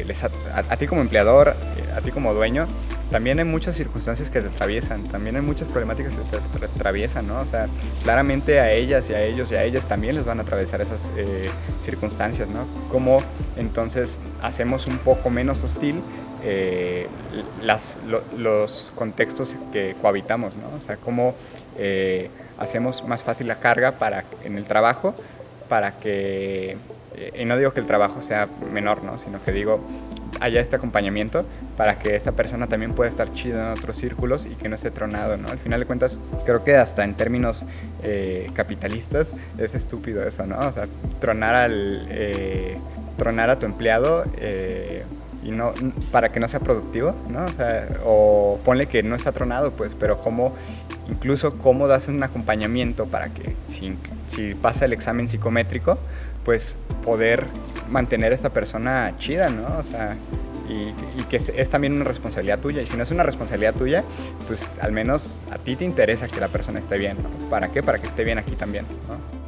les 0.06 0.24
a, 0.24 0.30
ti 0.78 0.86
como 0.86 1.02
empleador, 1.02 1.56
a 1.96 2.02
ti 2.02 2.12
como 2.12 2.36
dueño, 2.36 2.68
también 3.12 3.40
hay 3.40 3.46
muchas 3.46 3.76
circunstancias 3.76 4.30
que 4.30 4.42
te 4.42 4.48
atraviesan, 4.48 5.04
también 5.10 5.36
hay 5.36 5.42
muchas 5.42 5.68
problemáticas 5.68 6.16
que 6.16 6.22
te 6.60 6.66
atraviesan, 6.66 7.28
¿no? 7.28 7.42
O 7.42 7.46
sea, 7.46 7.68
claramente 8.04 8.60
a 8.62 8.72
ellas 8.72 9.10
y 9.10 9.14
a 9.14 9.22
ellos 9.22 9.52
y 9.52 9.56
a 9.56 9.64
ellas 9.66 9.86
también 9.86 10.16
les 10.16 10.24
van 10.26 10.40
a 10.40 10.44
atravesar 10.44 10.82
esas 10.82 11.12
eh, 11.18 11.50
circunstancias, 11.82 12.48
¿no? 12.48 12.66
¿Cómo 12.90 13.22
entonces 13.58 14.20
hacemos 14.42 14.88
un 14.88 14.98
poco 14.98 15.30
menos 15.30 15.62
hostil 15.64 16.02
eh, 16.44 17.08
las, 17.62 18.00
los 18.38 18.94
contextos 18.96 19.56
que 19.74 19.94
cohabitamos, 20.02 20.56
¿no? 20.56 20.78
O 20.80 20.82
sea, 20.82 20.96
cómo 20.96 21.36
eh, 21.78 22.30
hacemos 22.58 23.06
más 23.06 23.24
fácil 23.24 23.48
la 23.48 23.60
carga 23.60 23.92
para, 23.94 24.24
en 24.46 24.58
el 24.58 24.66
trabajo 24.66 25.14
para 25.68 26.00
que, 26.00 26.78
y 27.38 27.44
no 27.46 27.58
digo 27.58 27.72
que 27.72 27.82
el 27.82 27.88
trabajo 27.88 28.22
sea 28.22 28.48
menor, 28.72 29.04
¿no? 29.04 29.18
Sino 29.18 29.44
que 29.44 29.52
digo, 29.52 29.82
haya 30.42 30.60
este 30.60 30.76
acompañamiento 30.76 31.46
para 31.78 32.00
que 32.00 32.16
esta 32.16 32.34
persona 32.34 32.68
también 32.68 32.94
pueda 32.94 33.10
estar 33.10 33.32
chida 33.32 33.62
en 33.62 33.80
otros 33.80 33.96
círculos 33.96 34.46
y 34.46 34.56
que 34.56 34.68
no 34.68 34.76
esté 34.76 34.92
tronado, 34.92 35.38
¿no? 35.38 35.48
Al 35.48 35.60
final 35.60 35.80
de 35.80 35.86
cuentas, 35.86 36.20
creo 36.46 36.64
que 36.64 36.76
hasta 36.76 37.04
en 37.04 37.14
términos 37.14 37.66
eh, 38.04 38.50
capitalistas 38.54 39.36
es 39.58 39.76
estúpido 39.76 40.24
eso, 40.24 40.46
¿no? 40.46 40.60
O 40.60 40.74
sea, 40.74 40.88
tronar 41.20 41.56
al... 41.56 42.08
Eh, 42.10 42.78
tronar 43.18 43.52
a 43.52 43.60
tu 43.60 43.68
empleado 43.68 44.26
eh, 44.38 45.04
y 45.44 45.52
no 45.52 45.74
para 46.12 46.32
que 46.32 46.40
no 46.40 46.48
sea 46.48 46.60
productivo, 46.60 47.14
¿no? 47.30 47.46
O 47.46 47.54
sea, 47.54 47.88
ponle 48.66 48.88
que 48.88 49.04
no 49.04 49.16
está 49.16 49.32
tronado, 49.32 49.72
pues, 49.72 49.94
pero 49.94 50.18
cómo 50.18 50.56
incluso 51.08 51.58
cómo 51.60 51.88
das 51.88 52.08
un 52.08 52.24
acompañamiento 52.24 53.06
para 53.06 53.30
que 53.30 53.56
si 53.68 54.56
pasa 54.56 54.86
el 54.86 54.94
examen 54.94 55.28
psicométrico, 55.28 56.00
pues 56.44 56.76
poder 57.04 57.48
mantener 57.90 58.32
a 58.32 58.36
esta 58.36 58.50
persona 58.50 59.14
chida, 59.18 59.50
¿no? 59.50 59.78
O 59.78 59.84
sea, 59.84 60.18
y, 60.70 61.24
que 61.24 61.38
es, 61.38 61.70
también 61.70 61.94
una 61.94 62.06
responsabilidad 62.06 62.60
tuya. 62.60 62.82
Y 62.82 62.88
si 62.88 62.96
no 62.96 63.04
es 63.04 63.12
una 63.12 63.24
responsabilidad 63.24 63.74
tuya, 63.76 64.04
pues 64.48 64.72
al 64.80 64.92
menos 64.92 65.40
a 65.52 65.58
ti 65.58 65.76
te 65.76 65.86
interesa 65.86 66.28
que 66.28 66.40
la 66.40 66.48
persona 66.48 66.80
esté 66.80 66.98
bien. 66.98 67.18
¿Para 67.50 67.72
qué? 67.72 67.84
Para 67.84 67.98
que 67.98 68.08
esté 68.08 68.24
bien 68.24 68.38
aquí 68.38 68.56
también, 68.56 68.86
¿no? 69.08 69.42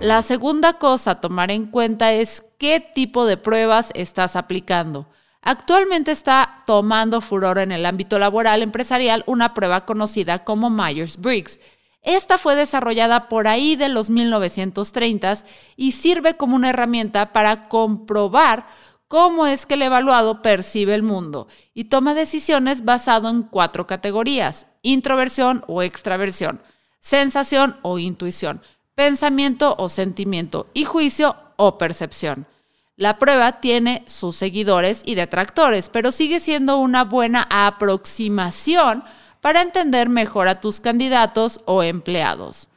La 0.00 0.22
segunda 0.22 0.74
cosa 0.74 1.12
a 1.12 1.20
tomar 1.20 1.52
en 1.52 1.66
cuenta 1.66 2.12
es 2.12 2.42
qué 2.58 2.84
tipo 2.94 3.24
de 3.24 3.36
pruebas 3.36 3.92
estás 3.94 4.34
aplicando. 4.34 5.06
Actualmente 5.42 6.10
está 6.10 6.64
tomando 6.66 7.20
furor 7.20 7.58
en 7.58 7.70
el 7.70 7.86
ámbito 7.86 8.18
laboral 8.18 8.62
empresarial 8.62 9.22
una 9.26 9.54
prueba 9.54 9.84
conocida 9.84 10.44
como 10.44 10.70
Myers-Briggs. 10.70 11.60
Esta 12.02 12.36
fue 12.36 12.56
desarrollada 12.56 13.28
por 13.28 13.46
ahí 13.46 13.76
de 13.76 13.88
los 13.88 14.10
1930s 14.10 15.44
y 15.76 15.92
sirve 15.92 16.36
como 16.36 16.56
una 16.56 16.70
herramienta 16.70 17.32
para 17.32 17.68
comprobar 17.68 18.66
cómo 19.06 19.46
es 19.46 19.66
que 19.66 19.74
el 19.74 19.82
evaluado 19.82 20.42
percibe 20.42 20.94
el 20.94 21.04
mundo 21.04 21.46
y 21.74 21.84
toma 21.84 22.14
decisiones 22.14 22.84
basado 22.84 23.28
en 23.28 23.42
cuatro 23.42 23.86
categorías, 23.86 24.66
introversión 24.82 25.64
o 25.68 25.82
extraversión, 25.82 26.60
sensación 26.98 27.76
o 27.82 28.00
intuición, 28.00 28.62
pensamiento 28.96 29.76
o 29.78 29.88
sentimiento 29.88 30.66
y 30.74 30.84
juicio 30.84 31.36
o 31.56 31.78
percepción. 31.78 32.46
La 32.96 33.18
prueba 33.18 33.60
tiene 33.60 34.02
sus 34.06 34.36
seguidores 34.36 35.02
y 35.04 35.14
detractores, 35.14 35.88
pero 35.88 36.10
sigue 36.10 36.40
siendo 36.40 36.78
una 36.78 37.04
buena 37.04 37.46
aproximación 37.50 39.04
para 39.42 39.60
entender 39.60 40.08
mejor 40.08 40.48
a 40.48 40.60
tus 40.60 40.80
candidatos 40.80 41.60
o 41.66 41.82
empleados. 41.82 42.70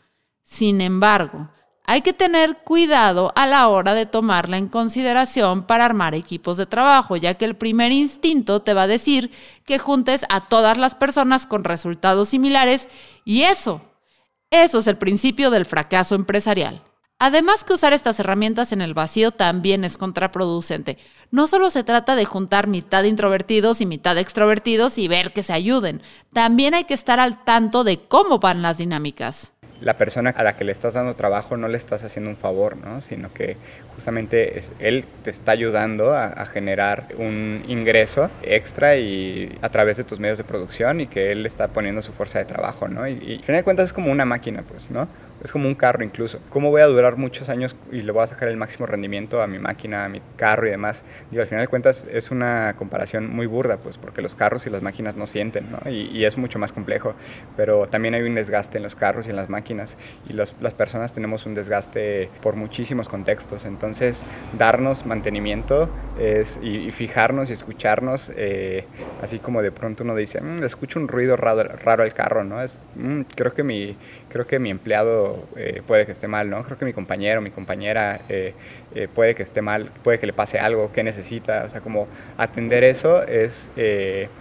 Sin 0.44 0.82
embargo, 0.82 1.48
hay 1.86 2.02
que 2.02 2.12
tener 2.12 2.58
cuidado 2.66 3.32
a 3.38 3.48
la 3.48 3.70
hora 3.70 3.94
de 3.94 4.06
tomarla 4.06 4.58
en 4.58 4.68
consideración 4.68 5.64
para 5.64 5.86
armar 5.86 6.16
equipos 6.16 6.58
de 6.58 6.66
trabajo, 6.66 7.16
ya 7.16 7.36
que 7.36 7.46
el 7.46 7.56
primer 7.56 7.94
instinto 7.94 8.62
te 8.62 8.74
va 8.74 8.82
a 8.82 8.88
decir 8.88 9.32
que 9.64 9.80
juntes 9.80 10.26
a 10.28 10.50
todas 10.50 10.78
las 10.78 10.96
personas 10.96 11.46
con 11.46 11.64
resultados 11.64 12.28
similares 12.28 12.90
y 13.24 13.44
eso 13.44 13.82
eso 14.56 14.80
es 14.80 14.88
el 14.88 14.98
principio 14.98 15.50
del 15.50 15.66
fracaso 15.66 16.16
empresarial. 16.16 16.82
Además 17.18 17.64
que 17.64 17.72
usar 17.72 17.94
estas 17.94 18.20
herramientas 18.20 18.74
en 18.74 18.82
el 18.82 18.94
vacío 18.94 19.32
también 19.32 19.86
es 19.86 19.98
contraproducente. 19.98 20.98
No 21.32 21.48
solo 21.48 21.70
se 21.70 21.86
trata 21.86 22.16
de 22.16 22.26
juntar 22.26 22.68
mitad 22.68 23.06
introvertidos 23.06 23.80
y 23.80 23.86
mitad 23.86 24.18
extrovertidos 24.18 24.98
y 24.98 25.08
ver 25.08 25.32
que 25.32 25.42
se 25.42 25.54
ayuden, 25.54 26.02
también 26.34 26.74
hay 26.74 26.84
que 26.84 26.94
estar 26.94 27.22
al 27.22 27.42
tanto 27.46 27.86
de 27.86 28.00
cómo 28.00 28.40
van 28.40 28.62
las 28.62 28.80
dinámicas 28.80 29.54
la 29.82 29.98
persona 29.98 30.30
a 30.30 30.44
la 30.44 30.56
que 30.56 30.64
le 30.64 30.72
estás 30.72 30.94
dando 30.94 31.16
trabajo 31.16 31.58
no 31.58 31.68
le 31.68 31.78
estás 31.78 32.04
haciendo 32.04 32.30
un 32.30 32.38
favor, 32.38 32.78
¿no? 32.78 33.02
sino 33.02 33.34
que 33.34 33.58
justamente 33.94 34.64
él 34.80 35.06
te 35.24 35.30
está 35.30 35.52
ayudando 35.52 36.14
a, 36.14 36.46
generar 36.46 37.08
un 37.18 37.64
ingreso 37.68 38.30
extra 38.42 38.96
y 38.98 39.58
a 39.62 39.70
través 39.70 39.98
de 39.98 40.04
tus 40.04 40.20
medios 40.20 40.38
de 40.38 40.44
producción 40.44 41.02
y 41.02 41.08
que 41.08 41.32
él 41.32 41.46
está 41.46 41.68
poniendo 41.68 42.02
su 42.02 42.14
fuerza 42.14 42.40
de 42.40 42.46
trabajo, 42.46 42.88
¿no? 42.88 43.08
Y, 43.08 43.14
y 43.14 43.38
al 43.38 43.44
final 43.44 43.60
de 43.62 43.64
cuentas 43.64 43.86
es 43.86 43.94
como 43.94 44.12
una 44.12 44.26
máquina, 44.26 44.64
pues, 44.68 44.92
¿no? 44.92 45.08
Es 45.46 45.52
como 45.52 45.68
un 45.68 45.76
carro 45.76 46.04
incluso. 46.04 46.40
¿Cómo 46.50 46.72
voy 46.72 46.82
a 46.82 46.88
durar 46.88 47.18
muchos 47.18 47.50
años 47.50 47.76
y 47.92 48.02
le 48.02 48.12
voy 48.12 48.24
a 48.24 48.28
sacar 48.28 48.50
el 48.50 48.58
máximo 48.58 48.88
rendimiento 48.88 49.44
a 49.44 49.48
mi 49.48 49.60
máquina, 49.60 50.06
a 50.06 50.10
mi 50.10 50.20
carro 50.36 50.68
y 50.68 50.72
demás? 50.72 51.04
Digo, 51.30 51.44
al 51.44 51.48
final 51.48 51.62
de 51.64 51.68
cuentas 51.68 52.08
es 52.12 52.32
una 52.32 52.74
comparación 52.76 53.30
muy 53.30 53.46
burda, 53.46 53.78
pues 53.78 54.00
porque 54.00 54.24
los 54.24 54.34
carros 54.34 54.66
y 54.66 54.72
las 54.72 54.82
máquinas 54.82 55.16
no 55.16 55.28
sienten, 55.28 55.72
¿no? 55.72 55.90
Y, 55.90 56.26
es 56.26 56.40
mucho 56.40 56.58
más 56.58 56.72
complejo, 56.72 57.14
pero 57.56 57.88
también 57.88 58.16
hay 58.16 58.24
un 58.24 58.34
desgaste 58.34 58.78
en 58.78 58.84
los 58.84 58.96
carros 58.96 59.28
y 59.28 59.30
en 59.30 59.36
las 59.36 59.48
máquinas 59.48 59.96
y 60.28 60.34
las 60.34 60.52
personas 60.76 61.14
tenemos 61.14 61.46
un 61.46 61.54
desgaste 61.54 62.32
por 62.42 62.56
muchísimos 62.56 63.08
contextos. 63.08 63.66
Entonces, 63.66 64.26
darnos 64.58 65.06
mantenimiento 65.06 65.92
es, 66.20 66.60
y, 66.64 66.90
fijarnos 66.92 67.52
y 67.52 67.54
escucharnos, 67.54 68.32
eh, 68.36 68.86
así 69.22 69.38
como 69.38 69.62
de 69.62 69.72
pronto 69.72 70.04
uno 70.04 70.16
dice, 70.16 70.42
mm, 70.42 70.64
escucho 70.64 71.00
un 71.00 71.08
ruido 71.08 71.36
raro, 71.36 71.64
raro 71.64 72.02
al 72.02 72.16
carro, 72.16 72.44
¿no? 72.44 72.60
Es, 72.64 72.88
mm, 72.96 73.22
creo, 73.36 73.54
que 73.54 73.64
mi, 73.64 73.96
creo 74.30 74.48
que 74.48 74.58
mi 74.58 74.72
empleado 74.72 75.35
eh, 75.56 75.82
puede 75.86 76.06
que 76.06 76.12
esté 76.12 76.28
mal, 76.28 76.50
¿no? 76.50 76.64
Creo 76.64 76.78
que 76.78 76.86
mi 76.86 76.94
compañero, 76.94 77.42
mi 77.42 77.52
compañera 77.52 78.20
eh, 78.30 78.54
eh, 78.94 79.08
puede 79.08 79.36
que 79.36 79.44
esté 79.44 79.62
mal, 79.62 79.92
puede 80.04 80.20
que 80.20 80.26
le 80.26 80.34
pase 80.34 80.60
algo, 80.60 80.92
que 80.92 81.04
necesita, 81.04 81.64
o 81.66 81.70
sea, 81.70 81.82
como 81.82 82.08
atender 82.38 82.84
eso 82.84 83.24
es 83.24 83.70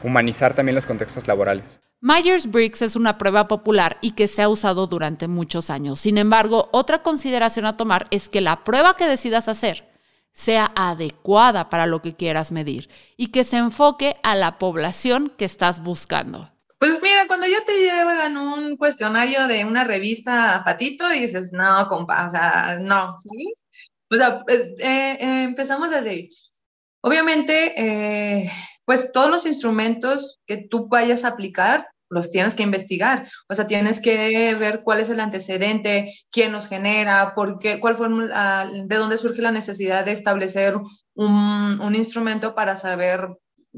humanizar 0.02 0.54
también 0.54 0.74
los 0.74 0.86
contextos 0.86 1.26
laborales. 1.26 1.80
Myers-Briggs 2.00 2.82
es 2.82 2.96
una 2.96 3.16
prueba 3.16 3.48
popular 3.48 3.96
y 4.02 4.12
que 4.12 4.28
se 4.28 4.42
ha 4.42 4.48
usado 4.48 4.86
durante 4.86 5.26
muchos 5.26 5.70
años. 5.70 6.00
Sin 6.00 6.18
embargo, 6.18 6.68
otra 6.70 7.02
consideración 7.02 7.64
a 7.64 7.76
tomar 7.78 8.06
es 8.10 8.28
que 8.28 8.42
la 8.42 8.62
prueba 8.62 8.96
que 8.96 9.06
decidas 9.06 9.48
hacer 9.48 9.84
sea 10.30 10.72
adecuada 10.76 11.70
para 11.70 11.86
lo 11.86 12.02
que 12.02 12.14
quieras 12.14 12.52
medir 12.52 12.90
y 13.16 13.28
que 13.28 13.44
se 13.44 13.56
enfoque 13.56 14.16
a 14.22 14.34
la 14.34 14.58
población 14.58 15.32
que 15.38 15.44
estás 15.46 15.82
buscando. 15.82 16.50
Pues 16.78 17.00
mira, 17.02 17.26
cuando 17.26 17.46
ya 17.46 17.64
te 17.64 17.78
llevan 17.78 18.36
un 18.36 18.76
cuestionario 18.76 19.46
de 19.46 19.64
una 19.64 19.84
revista 19.84 20.62
Patito, 20.64 21.08
dices, 21.08 21.52
no, 21.52 21.86
compa, 21.88 22.26
o 22.26 22.30
sea, 22.30 22.78
no, 22.80 23.14
¿sabes? 23.16 23.64
O 24.10 24.14
sea, 24.16 24.44
eh, 24.48 24.74
eh, 24.78 25.42
empezamos 25.44 25.92
así. 25.92 26.30
Obviamente, 27.00 27.74
eh, 27.76 28.50
pues 28.84 29.12
todos 29.12 29.30
los 29.30 29.46
instrumentos 29.46 30.40
que 30.46 30.58
tú 30.58 30.88
vayas 30.88 31.24
a 31.24 31.28
aplicar, 31.28 31.88
los 32.10 32.30
tienes 32.30 32.54
que 32.54 32.62
investigar. 32.62 33.28
O 33.48 33.54
sea, 33.54 33.66
tienes 33.66 34.00
que 34.00 34.54
ver 34.54 34.82
cuál 34.84 35.00
es 35.00 35.08
el 35.08 35.20
antecedente, 35.20 36.14
quién 36.30 36.52
los 36.52 36.68
genera, 36.68 37.34
por 37.34 37.58
qué, 37.58 37.80
cuál 37.80 37.96
fue, 37.96 38.08
de 38.08 38.96
dónde 38.96 39.18
surge 39.18 39.42
la 39.42 39.50
necesidad 39.50 40.04
de 40.04 40.12
establecer 40.12 40.76
un, 41.14 41.80
un 41.80 41.94
instrumento 41.94 42.54
para 42.54 42.76
saber 42.76 43.28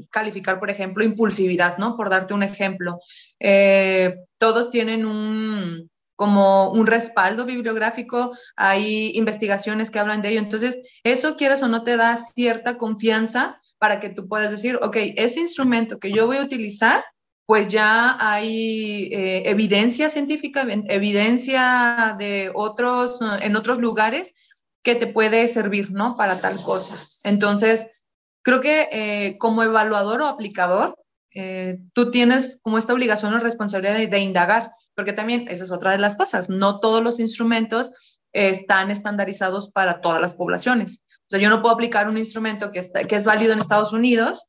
calificar, 0.09 0.59
por 0.59 0.69
ejemplo, 0.69 1.03
impulsividad, 1.03 1.77
¿no? 1.77 1.95
Por 1.95 2.09
darte 2.09 2.33
un 2.33 2.43
ejemplo. 2.43 2.99
Eh, 3.39 4.15
todos 4.37 4.69
tienen 4.69 5.05
un 5.05 5.89
como 6.17 6.71
un 6.71 6.87
respaldo 6.87 7.45
bibliográfico, 7.45 8.35
hay 8.55 9.11
investigaciones 9.13 9.91
que 9.91 9.99
hablan 9.99 10.23
de 10.23 10.29
ello. 10.29 10.39
Entonces, 10.39 10.79
eso 11.03 11.37
quieres 11.37 11.61
o 11.61 11.67
no 11.67 11.83
te 11.83 11.95
da 11.95 12.17
cierta 12.17 12.79
confianza 12.79 13.59
para 13.77 13.99
que 13.99 14.09
tú 14.09 14.27
puedas 14.27 14.49
decir, 14.49 14.79
ok, 14.81 14.97
ese 15.15 15.41
instrumento 15.41 15.99
que 15.99 16.11
yo 16.11 16.25
voy 16.25 16.37
a 16.37 16.43
utilizar, 16.43 17.03
pues 17.45 17.67
ya 17.67 18.17
hay 18.19 19.09
eh, 19.11 19.43
evidencia 19.45 20.09
científica, 20.09 20.65
evidencia 20.89 22.15
de 22.17 22.51
otros, 22.53 23.19
en 23.41 23.55
otros 23.55 23.77
lugares 23.77 24.33
que 24.81 24.95
te 24.95 25.05
puede 25.05 25.47
servir, 25.47 25.91
¿no? 25.91 26.15
Para 26.15 26.39
tal 26.39 26.55
cosa. 26.63 26.95
Entonces, 27.29 27.87
creo 28.47 28.61
que 28.61 28.87
eh, 28.93 29.37
como 29.39 29.61
evaluador 29.61 30.21
o 30.21 30.27
aplicador, 30.27 30.97
eh, 31.35 31.79
tú 31.93 32.11
tienes 32.11 32.61
como 32.63 32.77
esta 32.77 32.93
obligación 32.93 33.33
o 33.33 33.39
responsabilidad 33.39 33.97
de, 33.97 34.19
indagar, 34.19 34.71
porque 34.95 35.11
también 35.11 35.49
esa 35.49 35.65
es 35.65 35.71
otra 35.71 35.91
de 35.91 35.97
las 35.97 36.15
cosas, 36.15 36.49
no 36.49 36.79
todos 36.79 37.03
los 37.03 37.19
instrumentos 37.19 37.91
están 38.31 38.89
estandarizados 38.89 39.69
para 39.69 39.99
todas 39.99 40.21
las 40.21 40.33
poblaciones. 40.33 41.03
O 41.09 41.25
sea, 41.27 41.41
yo 41.41 41.49
no 41.49 41.61
puedo 41.61 41.75
aplicar 41.75 42.07
un 42.07 42.17
instrumento 42.17 42.71
que, 42.71 42.79
está, 42.79 43.03
que 43.03 43.17
es 43.17 43.25
válido 43.25 43.51
en 43.51 43.59
Estados 43.59 43.91
Unidos, 43.91 44.45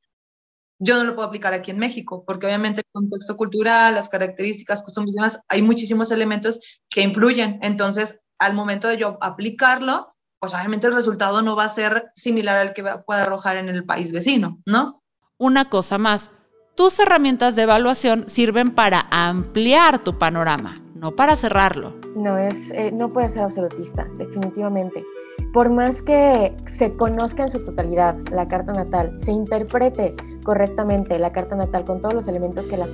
yo 0.79 0.97
no 0.97 1.03
lo 1.03 1.17
puedo 1.17 1.27
aplicar 1.27 1.53
aquí 1.53 1.73
en 1.73 1.81
México, 1.81 2.23
porque 2.25 2.47
obviamente 2.47 2.83
el 2.83 2.93
contexto 2.93 3.37
cultural, 3.37 3.97
las 3.97 4.09
características, 4.09 4.85
costumbres 4.85 5.17
y 5.17 5.19
demás, 5.19 5.41
hay 5.49 5.61
muchísimos 5.61 6.13
elementos 6.13 6.61
que 6.89 7.03
influyen. 7.03 7.59
Entonces, 7.63 8.21
al 8.39 8.55
momento 8.55 8.87
de 8.87 8.97
yo 8.97 9.19
aplicarlo, 9.21 10.15
pues 10.41 10.55
obviamente 10.55 10.87
el 10.87 10.95
resultado 10.95 11.43
no 11.43 11.57
va 11.57 11.65
a 11.65 11.69
ser 11.69 12.11
similar 12.15 12.57
al 12.57 12.73
que 12.73 12.83
pueda 12.83 13.23
arrojar 13.23 13.57
en 13.57 13.69
el 13.69 13.85
país 13.85 14.13
vecino, 14.13 14.59
¿no? 14.67 15.03
Una 15.37 15.69
cosa 15.69 15.99
más, 15.99 16.31
tus 16.77 16.99
herramientas 17.01 17.57
de 17.57 17.63
evaluación 17.63 18.25
sirven 18.29 18.73
para 18.73 19.07
ampliar 19.11 19.99
tu 19.99 20.19
panorama, 20.19 20.81
no 20.95 21.13
para 21.13 21.37
cerrarlo. 21.37 21.95
No, 22.15 22.39
es, 22.39 22.71
eh, 22.71 22.91
no 22.93 23.13
puede 23.13 23.29
ser 23.29 23.43
absolutista, 23.43 24.07
definitivamente. 24.17 25.05
Por 25.53 25.71
más 25.71 26.03
que 26.03 26.55
se 26.67 26.95
conozca 26.95 27.45
en 27.45 27.49
su 27.49 27.65
totalidad 27.65 28.17
la 28.31 28.49
carta 28.49 28.73
natal, 28.73 29.17
se 29.19 29.33
interprete 29.33 30.15
correctamente 30.45 31.19
la 31.19 31.33
carta 31.33 31.57
natal 31.57 31.85
con 31.85 32.01
todos 32.01 32.15
los 32.15 32.29
elementos 32.29 32.67
que 32.67 32.77
la, 32.77 32.87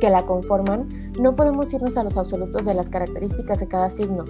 que 0.00 0.10
la 0.10 0.24
conforman, 0.24 1.12
no 1.18 1.34
podemos 1.34 1.72
irnos 1.72 1.96
a 1.96 2.04
los 2.04 2.16
absolutos 2.16 2.64
de 2.64 2.74
las 2.74 2.88
características 2.88 3.60
de 3.60 3.68
cada 3.68 3.88
signo 3.88 4.24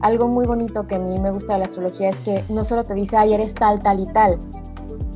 algo 0.00 0.28
muy 0.28 0.46
bonito 0.46 0.86
que 0.86 0.96
a 0.96 0.98
mí 0.98 1.18
me 1.18 1.30
gusta 1.30 1.54
de 1.54 1.60
la 1.60 1.64
astrología 1.66 2.10
es 2.10 2.16
que 2.20 2.44
no 2.48 2.64
solo 2.64 2.84
te 2.84 2.94
dice, 2.94 3.16
ay, 3.16 3.34
eres 3.34 3.54
tal, 3.54 3.82
tal 3.82 4.00
y 4.00 4.06
tal, 4.06 4.38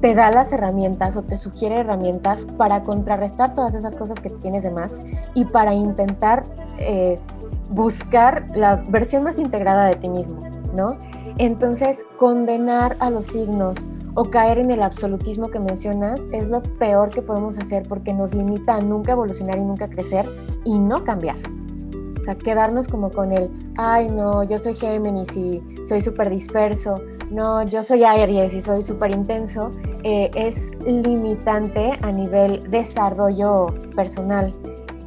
te 0.01 0.15
da 0.15 0.31
las 0.31 0.53
herramientas 0.53 1.17
o 1.17 1.23
te 1.23 1.37
sugiere 1.37 1.81
herramientas 1.81 2.47
para 2.57 2.85
contrarrestar 2.85 3.55
todas 3.55 3.75
esas 3.75 3.95
cosas 3.95 4.21
que 4.21 4.31
tienes 4.31 4.63
de 4.63 4.71
más 4.71 5.01
y 5.35 5.45
para 5.45 5.75
intentar 5.75 6.45
eh, 6.79 7.19
buscar 7.71 8.47
la 8.55 8.77
versión 8.89 9.25
más 9.25 9.39
integrada 9.39 9.87
de 9.87 9.97
ti 9.97 10.09
mismo, 10.09 10.41
¿no? 10.75 10.97
Entonces, 11.39 12.05
condenar 12.17 12.97
a 13.01 13.11
los 13.11 13.27
signos 13.27 13.89
o 14.15 14.25
caer 14.25 14.59
en 14.59 14.71
el 14.71 14.83
absolutismo 14.83 15.49
que 15.49 15.61
mencionas 15.61 16.21
es 16.33 16.49
lo 16.49 16.63
peor 16.63 17.11
que 17.11 17.23
podemos 17.23 17.59
hacer 17.59 17.87
porque 17.89 18.13
nos 18.13 18.35
limita 18.35 18.77
a 18.77 18.81
nunca 18.81 19.13
evolucionar 19.13 19.59
y 19.59 19.63
nunca 19.63 19.89
crecer 19.89 20.27
y 20.65 20.79
no 20.79 21.05
cambiar. 21.05 21.37
Sea, 22.29 22.37
quedarnos 22.37 22.89
como 22.89 23.11
con 23.11 23.33
el, 23.33 23.49
ay 23.79 24.11
no, 24.11 24.43
yo 24.43 24.59
soy 24.59 24.75
Géminis 24.75 25.35
y 25.35 25.63
soy 25.87 26.03
súper 26.03 26.29
disperso, 26.29 27.01
no, 27.31 27.63
yo 27.63 27.83
soy 27.83 28.05
Aries 28.05 28.53
y 28.53 28.61
soy 28.61 28.83
súper 28.83 29.13
intenso, 29.13 29.73
eh, 30.03 30.31
es 30.35 30.73
limitante 30.85 31.99
a 32.03 32.13
nivel 32.13 32.71
desarrollo 32.71 33.69
personal. 33.97 34.53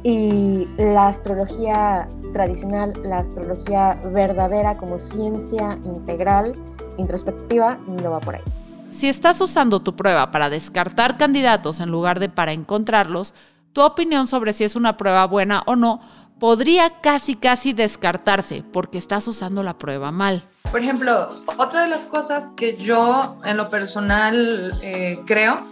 Y 0.02 0.66
la 0.78 1.06
astrología 1.06 2.08
tradicional, 2.32 2.92
la 3.04 3.18
astrología 3.18 4.00
verdadera 4.12 4.76
como 4.76 4.98
ciencia 4.98 5.78
integral, 5.84 6.56
introspectiva, 6.96 7.78
no 7.86 8.10
va 8.10 8.18
por 8.18 8.34
ahí. 8.34 8.42
Si 8.90 9.08
estás 9.08 9.40
usando 9.40 9.78
tu 9.78 9.94
prueba 9.94 10.32
para 10.32 10.50
descartar 10.50 11.18
candidatos 11.18 11.78
en 11.78 11.88
lugar 11.88 12.18
de 12.18 12.28
para 12.28 12.50
encontrarlos, 12.50 13.32
tu 13.72 13.80
opinión 13.80 14.26
sobre 14.26 14.52
si 14.52 14.64
es 14.64 14.76
una 14.76 14.96
prueba 14.96 15.24
buena 15.26 15.62
o 15.66 15.76
no 15.76 16.00
podría 16.42 16.90
casi 17.00 17.36
casi 17.36 17.72
descartarse 17.72 18.64
porque 18.72 18.98
estás 18.98 19.28
usando 19.28 19.62
la 19.62 19.78
prueba 19.78 20.10
mal. 20.10 20.42
Por 20.72 20.80
ejemplo, 20.80 21.28
otra 21.56 21.82
de 21.82 21.88
las 21.88 22.04
cosas 22.06 22.50
que 22.56 22.76
yo 22.78 23.38
en 23.44 23.56
lo 23.56 23.70
personal 23.70 24.74
eh, 24.82 25.20
creo 25.24 25.64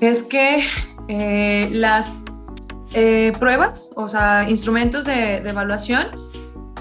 es 0.00 0.22
que 0.22 0.64
eh, 1.08 1.68
las 1.70 2.86
eh, 2.94 3.34
pruebas, 3.38 3.90
o 3.94 4.08
sea, 4.08 4.48
instrumentos 4.48 5.04
de, 5.04 5.36
evaluación, 5.46 6.06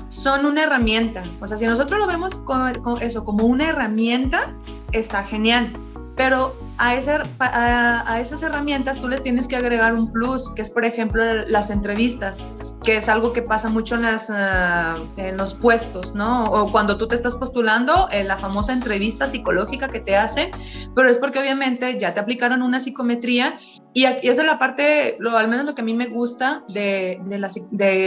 son 0.08 0.46
una 0.46 0.64
herramienta. 0.64 1.26
O 1.42 1.46
sea, 1.46 1.58
si 1.58 1.66
nosotros 1.66 2.00
lo 2.00 2.08
vemos 2.08 2.40
como, 2.40 2.70
eso, 3.02 3.26
como 3.26 3.44
una 3.44 3.68
herramienta, 3.68 4.56
está 4.94 5.26
genial. 5.26 5.78
Pero 6.16 6.56
a, 6.78 8.20
esas 8.20 8.44
herramientas 8.44 9.00
tú 9.00 9.08
le 9.08 9.20
tienes 9.20 9.48
que 9.48 9.56
agregar 9.56 9.94
un 9.94 10.12
plus, 10.12 10.52
que 10.52 10.62
es, 10.62 10.70
por 10.70 10.86
ejemplo, 10.86 11.24
las 11.48 11.70
entrevistas 11.70 12.46
que 12.84 12.96
es 12.96 13.10
algo 13.10 13.34
que 13.34 13.42
pasa 13.42 13.70
mucho 13.70 13.96
en, 13.96 14.06
ah, 14.06 14.98
los 15.36 15.54
puestos, 15.56 16.14
¿no? 16.14 16.46
O 16.46 16.72
cuando 16.72 16.98
tú 16.98 17.08
te 17.08 17.16
estás 17.16 17.36
postulando, 17.36 18.08
en 18.12 18.28
la 18.28 18.38
famosa 18.38 18.72
entrevista 18.72 19.28
psicológica 19.28 19.88
que 19.88 20.00
te 20.00 20.16
hacen, 20.16 20.52
pero 20.96 21.10
es 21.10 21.18
porque 21.18 21.40
obviamente 21.40 22.00
ya 22.00 22.14
te 22.14 22.20
aplicaron 22.20 22.62
una 22.62 22.80
psicometría 22.80 23.58
y, 23.94 24.06
aquí 24.06 24.30
es 24.30 24.38
de 24.38 24.44
la 24.44 24.60
parte, 24.60 25.18
lo, 25.20 25.36
al 25.38 25.48
menos 25.48 25.66
lo 25.66 25.76
que 25.76 25.82
a 25.82 25.84
mí 25.84 25.96
me 25.96 26.08
gusta 26.08 26.64
de 26.70 27.20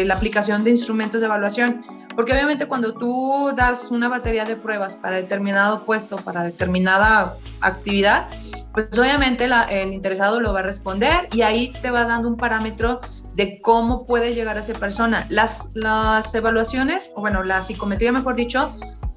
la 0.06 0.14
aplicación 0.14 0.64
de 0.64 0.70
instrumentos 0.70 1.20
de 1.20 1.26
evaluación, 1.26 1.84
porque 2.14 2.32
obviamente 2.32 2.66
cuando 2.66 2.94
tú 2.94 3.50
das 3.54 3.90
una 3.90 4.08
batería 4.08 4.44
de 4.44 4.56
pruebas 4.56 4.96
para 4.96 5.16
determinado 5.16 5.84
puesto, 5.84 6.16
para 6.16 6.44
determinada 6.44 7.34
actividad, 7.60 8.28
pues 8.72 8.96
obviamente 8.98 9.48
el 9.70 9.92
interesado 9.92 10.40
lo 10.40 10.52
va 10.52 10.60
a 10.60 10.62
responder 10.62 11.28
y 11.32 11.42
ahí 11.42 11.72
te 11.82 11.90
va 11.90 12.04
dando 12.04 12.28
un 12.28 12.36
parámetro 12.36 13.00
de 13.34 13.60
cómo 13.60 14.04
puede 14.06 14.34
llegar 14.34 14.56
a 14.56 14.60
esa 14.60 14.74
persona. 14.74 15.26
Las, 15.28 15.70
las 15.74 16.34
evaluaciones, 16.34 17.12
o 17.16 17.20
bueno, 17.20 17.42
la 17.42 17.62
psicometría, 17.62 18.12
mejor 18.12 18.36
dicho, 18.36 18.74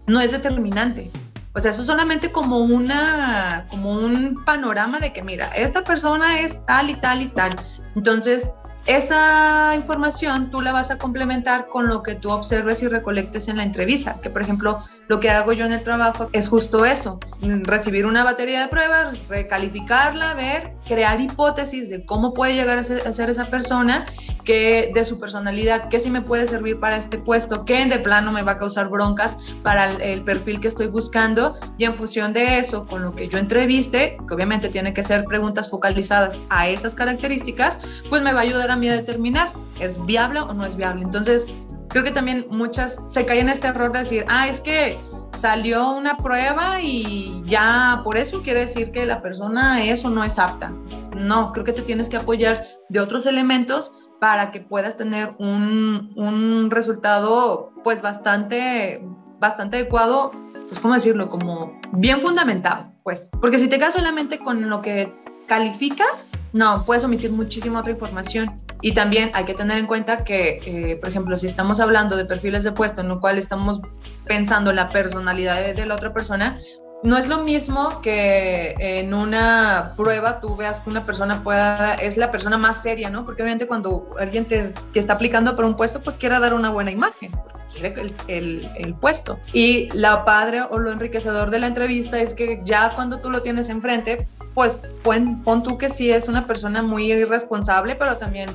no 0.07 0.19
es 0.19 0.31
determinante. 0.31 1.11
O 1.55 1.59
sea, 1.59 1.71
eso 1.71 1.81
es 1.81 1.87
solamente 1.87 2.31
como 2.31 2.59
una, 2.59 3.67
como 3.69 3.91
un 3.91 4.43
panorama 4.43 4.99
de 4.99 5.13
que, 5.13 5.21
mira, 5.21 5.47
esta 5.55 5.83
persona 5.83 6.39
es 6.39 6.65
tal 6.65 6.89
y 6.89 6.95
tal 6.95 7.21
y 7.21 7.27
tal. 7.27 7.55
Entonces, 7.95 8.51
esa 8.85 9.75
información 9.75 10.49
tú 10.51 10.61
la 10.61 10.73
vas 10.73 10.91
a 10.91 10.97
complementar 10.97 11.67
con 11.67 11.87
lo 11.87 12.03
que 12.03 12.15
tú 12.15 12.31
observes 12.31 12.83
y 12.83 12.87
recolectes 12.87 13.47
en 13.47 13.57
la 13.57 13.63
entrevista, 13.63 14.19
que 14.21 14.29
por 14.29 14.41
ejemplo 14.41 14.83
lo 15.07 15.19
que 15.19 15.29
hago 15.29 15.53
yo 15.53 15.65
en 15.65 15.73
el 15.73 15.83
trabajo 15.83 16.29
es 16.31 16.49
justo 16.49 16.85
eso, 16.85 17.19
recibir 17.41 18.05
una 18.05 18.23
batería 18.23 18.61
de 18.61 18.67
pruebas, 18.67 19.17
recalificarla, 19.27 20.33
ver, 20.33 20.73
crear 20.87 21.19
hipótesis 21.19 21.89
de 21.89 22.05
cómo 22.05 22.33
puede 22.33 22.55
llegar 22.55 22.79
a 22.79 22.83
ser, 22.83 23.29
esa 23.29 23.45
persona, 23.45 24.05
que 24.43 24.91
de 24.93 25.05
su 25.05 25.19
personalidad, 25.19 25.89
qué 25.89 25.99
sí 25.99 26.09
me 26.09 26.21
puede 26.21 26.45
servir 26.45 26.79
para 26.79 26.97
este 26.97 27.17
puesto, 27.17 27.65
qué 27.65 27.85
de 27.85 27.99
plano 27.99 28.31
me 28.31 28.43
va 28.43 28.53
a 28.53 28.57
causar 28.57 28.89
broncas 28.89 29.37
para 29.61 29.91
el, 29.91 30.23
perfil 30.23 30.59
que 30.59 30.69
estoy 30.69 30.87
buscando 30.87 31.57
y 31.77 31.83
en 31.83 31.93
función 31.93 32.31
de 32.33 32.59
eso, 32.59 32.85
con 32.85 33.03
lo 33.03 33.13
que 33.13 33.27
yo 33.27 33.37
entreviste, 33.37 34.17
que 34.27 34.33
obviamente 34.33 34.69
tiene 34.69 34.93
que 34.93 35.03
ser 35.03 35.25
preguntas 35.25 35.69
focalizadas 35.69 36.41
a 36.49 36.67
esas 36.69 36.95
características, 36.95 37.79
pues 38.09 38.21
me 38.21 38.31
va 38.31 38.39
a 38.39 38.43
ayudar 38.43 38.71
a 38.71 38.75
mí 38.75 38.87
a 38.87 38.93
determinar, 38.93 39.49
¿es 39.79 40.03
viable 40.05 40.39
o 40.39 40.53
no 40.53 40.65
es 40.65 40.77
viable? 40.77 41.03
Entonces, 41.03 41.47
creo 41.93 42.03
que 42.03 42.11
también 42.11 42.47
muchas 42.49 43.03
se 43.05 43.23
caen 43.23 43.41
en 43.41 43.49
este 43.49 43.67
error 43.67 43.91
de 43.91 43.99
decir, 43.99 44.25
ah, 44.27 44.47
es 44.47 44.61
que 44.61 44.99
salió 45.35 45.91
una 45.91 46.17
prueba 46.17 46.81
y 46.81 47.43
ya 47.45 48.01
por 48.03 48.17
eso 48.17 48.41
quiere 48.41 48.61
decir 48.61 48.91
que 48.91 49.05
la 49.05 49.21
persona 49.21 49.83
es 49.85 50.03
o 50.03 50.09
no 50.09 50.23
es 50.23 50.39
apta. 50.39 50.73
No, 51.15 51.51
creo 51.51 51.63
que 51.63 51.71
te 51.71 51.83
tienes 51.83 52.09
que 52.09 52.17
apoyar 52.17 52.65
de 52.89 52.99
otros 52.99 53.27
elementos 53.27 53.91
para 54.19 54.49
que 54.49 54.59
puedas 54.59 54.95
tener 54.95 55.35
un, 55.37 56.13
un 56.15 56.71
resultado 56.71 57.71
pues 57.83 58.01
bastante, 58.01 59.05
bastante 59.39 59.77
adecuado, 59.77 60.31
pues 60.67 60.79
cómo 60.79 60.95
decirlo, 60.95 61.29
como 61.29 61.79
bien 61.91 62.21
fundamentado, 62.21 62.91
pues. 63.03 63.29
Porque 63.39 63.59
si 63.59 63.69
te 63.69 63.77
quedas 63.77 63.93
solamente 63.93 64.39
con 64.39 64.67
lo 64.67 64.81
que 64.81 65.13
calificas, 65.47 66.27
no, 66.53 66.85
puedes 66.85 67.03
omitir 67.03 67.31
muchísima 67.31 67.79
otra 67.79 67.91
información. 67.91 68.55
Y 68.81 68.93
también 68.93 69.31
hay 69.33 69.45
que 69.45 69.53
tener 69.53 69.77
en 69.77 69.87
cuenta 69.87 70.23
que, 70.23 70.59
eh, 70.65 70.97
por 70.97 71.09
ejemplo, 71.09 71.37
si 71.37 71.47
estamos 71.47 71.79
hablando 71.79 72.15
de 72.15 72.25
perfiles 72.25 72.63
de 72.63 72.73
puesto 72.73 73.01
en 73.01 73.07
lo 73.07 73.19
cual 73.19 73.37
estamos 73.37 73.81
pensando 74.25 74.71
la 74.73 74.89
personalidad 74.89 75.73
de, 75.73 75.85
la 75.85 75.95
otra 75.95 76.13
persona, 76.13 76.59
no 77.03 77.17
es 77.17 77.27
lo 77.27 77.43
mismo 77.43 78.01
que 78.01 78.75
en 78.79 79.13
una 79.13 79.91
prueba 79.97 80.39
tú 80.39 80.55
veas 80.55 80.79
que 80.79 80.89
una 80.89 81.05
persona 81.05 81.43
pueda, 81.43 81.95
es 81.95 82.17
la 82.17 82.31
persona 82.31 82.57
más 82.57 82.81
seria, 82.81 83.09
¿no? 83.09 83.25
Porque 83.25 83.43
obviamente 83.43 83.67
cuando 83.67 84.09
alguien 84.17 84.45
te, 84.45 84.73
que 84.93 84.99
está 84.99 85.13
aplicando 85.13 85.55
para 85.55 85.67
un 85.67 85.75
puesto, 85.75 86.01
pues 86.01 86.15
quiera 86.15 86.39
dar 86.39 86.53
una 86.53 86.71
buena 86.71 86.91
imagen, 86.91 87.31
porque 87.31 87.59
quiere 87.73 88.13
el, 88.27 88.69
el, 88.77 88.93
puesto. 88.95 89.37
Y 89.51 89.89
la 89.93 90.23
padre 90.23 90.61
o 90.69 90.79
lo 90.79 90.91
enriquecedor 90.91 91.49
de 91.49 91.59
la 91.59 91.67
entrevista 91.67 92.19
es 92.19 92.33
que 92.33 92.61
ya 92.63 92.91
cuando 92.95 93.19
tú 93.19 93.29
lo 93.29 93.41
tienes 93.41 93.69
enfrente, 93.69 94.25
pues 94.53 94.79
pon, 95.03 95.41
pon 95.43 95.61
tú 95.61 95.77
que 95.77 95.89
sí 95.89 96.09
es 96.09 96.29
una 96.29 96.47
persona 96.47 96.83
muy 96.83 97.11
irresponsable, 97.11 97.95
pero 97.95 98.17
también 98.17 98.49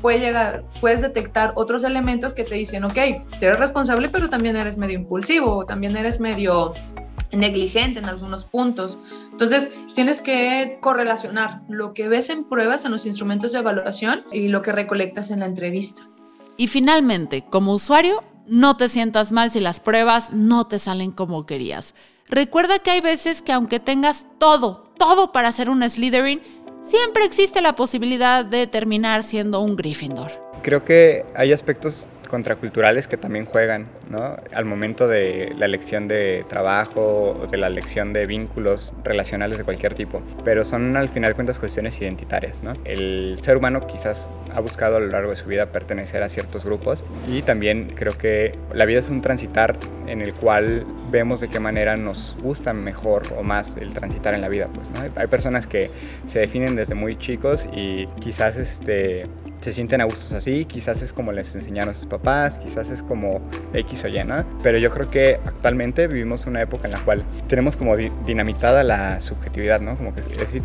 puede 0.00 0.18
llegar, 0.18 0.64
puedes 0.80 1.02
detectar 1.02 1.52
otros 1.54 1.84
elementos 1.84 2.34
que 2.34 2.42
te 2.42 2.56
dicen, 2.56 2.84
ok, 2.84 2.96
eres 3.40 3.58
responsable, 3.60 4.08
pero 4.08 4.28
también 4.28 4.56
eres 4.56 4.76
medio 4.76 4.96
impulsivo, 4.96 5.64
también 5.64 5.96
eres 5.96 6.18
medio 6.18 6.74
negligente 7.32 7.98
en 7.98 8.06
algunos 8.06 8.44
puntos. 8.44 8.98
Entonces, 9.30 9.70
tienes 9.94 10.20
que 10.20 10.78
correlacionar 10.80 11.62
lo 11.68 11.94
que 11.94 12.08
ves 12.08 12.30
en 12.30 12.44
pruebas, 12.44 12.84
en 12.84 12.92
los 12.92 13.06
instrumentos 13.06 13.52
de 13.52 13.60
evaluación 13.60 14.24
y 14.32 14.48
lo 14.48 14.62
que 14.62 14.72
recolectas 14.72 15.30
en 15.30 15.40
la 15.40 15.46
entrevista. 15.46 16.08
Y 16.56 16.68
finalmente, 16.68 17.44
como 17.48 17.74
usuario, 17.74 18.22
no 18.46 18.76
te 18.76 18.88
sientas 18.88 19.32
mal 19.32 19.50
si 19.50 19.60
las 19.60 19.80
pruebas 19.80 20.32
no 20.32 20.66
te 20.66 20.78
salen 20.78 21.12
como 21.12 21.46
querías. 21.46 21.94
Recuerda 22.28 22.78
que 22.78 22.90
hay 22.90 23.00
veces 23.00 23.42
que 23.42 23.52
aunque 23.52 23.80
tengas 23.80 24.26
todo, 24.38 24.92
todo 24.98 25.32
para 25.32 25.52
ser 25.52 25.70
un 25.70 25.88
Slytherin, 25.88 26.42
siempre 26.82 27.24
existe 27.24 27.60
la 27.60 27.74
posibilidad 27.74 28.44
de 28.44 28.66
terminar 28.66 29.22
siendo 29.22 29.60
un 29.60 29.76
Gryffindor. 29.76 30.32
Creo 30.62 30.84
que 30.84 31.24
hay 31.34 31.52
aspectos 31.52 32.06
contraculturales 32.32 33.08
que 33.08 33.18
también 33.18 33.44
juegan, 33.44 33.88
¿no? 34.08 34.36
Al 34.54 34.64
momento 34.64 35.06
de 35.06 35.52
la 35.58 35.66
elección 35.66 36.08
de 36.08 36.46
trabajo 36.48 37.38
o 37.42 37.46
de 37.46 37.58
la 37.58 37.66
elección 37.66 38.14
de 38.14 38.24
vínculos 38.24 38.94
relacionales 39.04 39.58
de 39.58 39.64
cualquier 39.64 39.92
tipo, 39.92 40.22
pero 40.42 40.64
son 40.64 40.96
al 40.96 41.10
final 41.10 41.34
cuentas 41.34 41.58
cuestiones 41.58 42.00
identitarias, 42.00 42.62
¿no? 42.62 42.72
El 42.86 43.36
ser 43.42 43.58
humano 43.58 43.86
quizás 43.86 44.30
ha 44.50 44.60
buscado 44.60 44.96
a 44.96 45.00
lo 45.00 45.08
largo 45.08 45.32
de 45.32 45.36
su 45.36 45.44
vida 45.44 45.72
pertenecer 45.72 46.22
a 46.22 46.30
ciertos 46.30 46.64
grupos 46.64 47.04
y 47.28 47.42
también 47.42 47.92
creo 47.94 48.16
que 48.16 48.58
la 48.72 48.86
vida 48.86 49.00
es 49.00 49.10
un 49.10 49.20
transitar 49.20 49.76
en 50.06 50.22
el 50.22 50.32
cual 50.32 50.86
vemos 51.10 51.40
de 51.40 51.48
qué 51.48 51.60
manera 51.60 51.98
nos 51.98 52.34
gusta 52.40 52.72
mejor 52.72 53.24
o 53.36 53.42
más 53.42 53.76
el 53.76 53.92
transitar 53.92 54.32
en 54.32 54.40
la 54.40 54.48
vida, 54.48 54.70
pues, 54.72 54.88
¿no? 54.88 55.02
Hay 55.16 55.26
personas 55.26 55.66
que 55.66 55.90
se 56.24 56.38
definen 56.38 56.76
desde 56.76 56.94
muy 56.94 57.18
chicos 57.18 57.68
y 57.74 58.06
quizás 58.20 58.56
este 58.56 59.26
se 59.62 59.72
sienten 59.72 60.00
a 60.00 60.04
gustos 60.04 60.32
así, 60.32 60.64
quizás 60.64 61.02
es 61.02 61.12
como 61.12 61.32
les 61.32 61.54
enseñaron 61.54 61.94
sus 61.94 62.06
papás, 62.06 62.58
quizás 62.58 62.90
es 62.90 63.02
como 63.02 63.40
X 63.72 64.04
o 64.04 64.08
Y, 64.08 64.24
¿no? 64.24 64.44
Pero 64.62 64.78
yo 64.78 64.90
creo 64.90 65.08
que 65.08 65.40
actualmente 65.44 66.08
vivimos 66.08 66.46
una 66.46 66.60
época 66.60 66.88
en 66.88 66.94
la 66.94 67.00
cual 67.00 67.24
tenemos 67.48 67.76
como 67.76 67.96
dinamitada 67.96 68.82
la 68.82 69.20
subjetividad, 69.20 69.80
¿no? 69.80 69.96
Como 69.96 70.14
que 70.14 70.22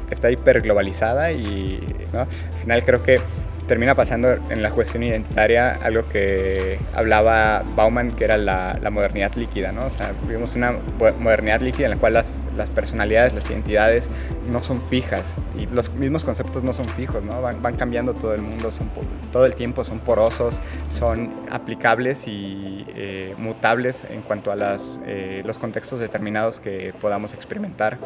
está 0.10 0.31
hiperglobalizada 0.31 1.31
y, 1.31 1.79
¿no? 2.12 2.21
Al 2.21 2.60
final 2.62 2.83
creo 2.83 3.01
que 3.01 3.19
termina 3.67 3.95
pasando 3.95 4.38
en 4.49 4.63
la 4.63 4.71
cuestión 4.71 5.03
identitaria 5.03 5.71
algo 5.73 6.08
que 6.08 6.80
hablaba 6.93 7.63
Bauman, 7.75 8.12
que 8.12 8.23
era 8.23 8.38
la, 8.38 8.80
la 8.82 8.89
modernidad 8.89 9.34
líquida, 9.36 9.71
¿no? 9.71 9.86
O 9.86 9.89
sea, 9.89 10.13
vivimos 10.23 10.56
una 10.56 10.73
modernidad 11.19 11.62
líquida 11.62 11.86
en 11.86 11.91
la 11.91 11.97
cual 11.97 12.13
las, 12.13 12.45
las, 12.56 12.69
personalidades, 12.69 13.34
las 13.34 13.49
identidades 13.49 14.10
no 14.49 14.63
son 14.63 14.82
fijas 14.82 15.36
y 15.58 15.65
los 15.67 15.93
mismos 15.93 16.23
conceptos 16.23 16.63
no 16.63 16.73
son 16.73 16.88
fijos, 16.89 17.23
¿no? 17.23 17.41
Van, 17.41 17.62
van 17.62 17.75
cambiando 17.75 18.13
todo 18.13 18.34
el 18.34 18.41
mundo, 18.41 18.71
son, 18.71 18.89
todo 19.32 19.45
el 19.45 19.56
tiempo 19.56 19.84
son 19.84 19.99
porosos, 19.99 20.62
son 20.89 21.34
aplicables 21.49 22.27
y 22.27 22.86
eh, 22.95 23.36
mutables 23.38 24.06
en 24.10 24.21
cuanto 24.21 24.51
a 24.51 24.56
las, 24.56 24.99
eh, 25.06 25.43
los 25.45 25.60
contextos 25.60 25.99
determinados 25.99 26.60
que 26.60 26.93
podamos 26.99 27.34
experimentar 27.34 27.97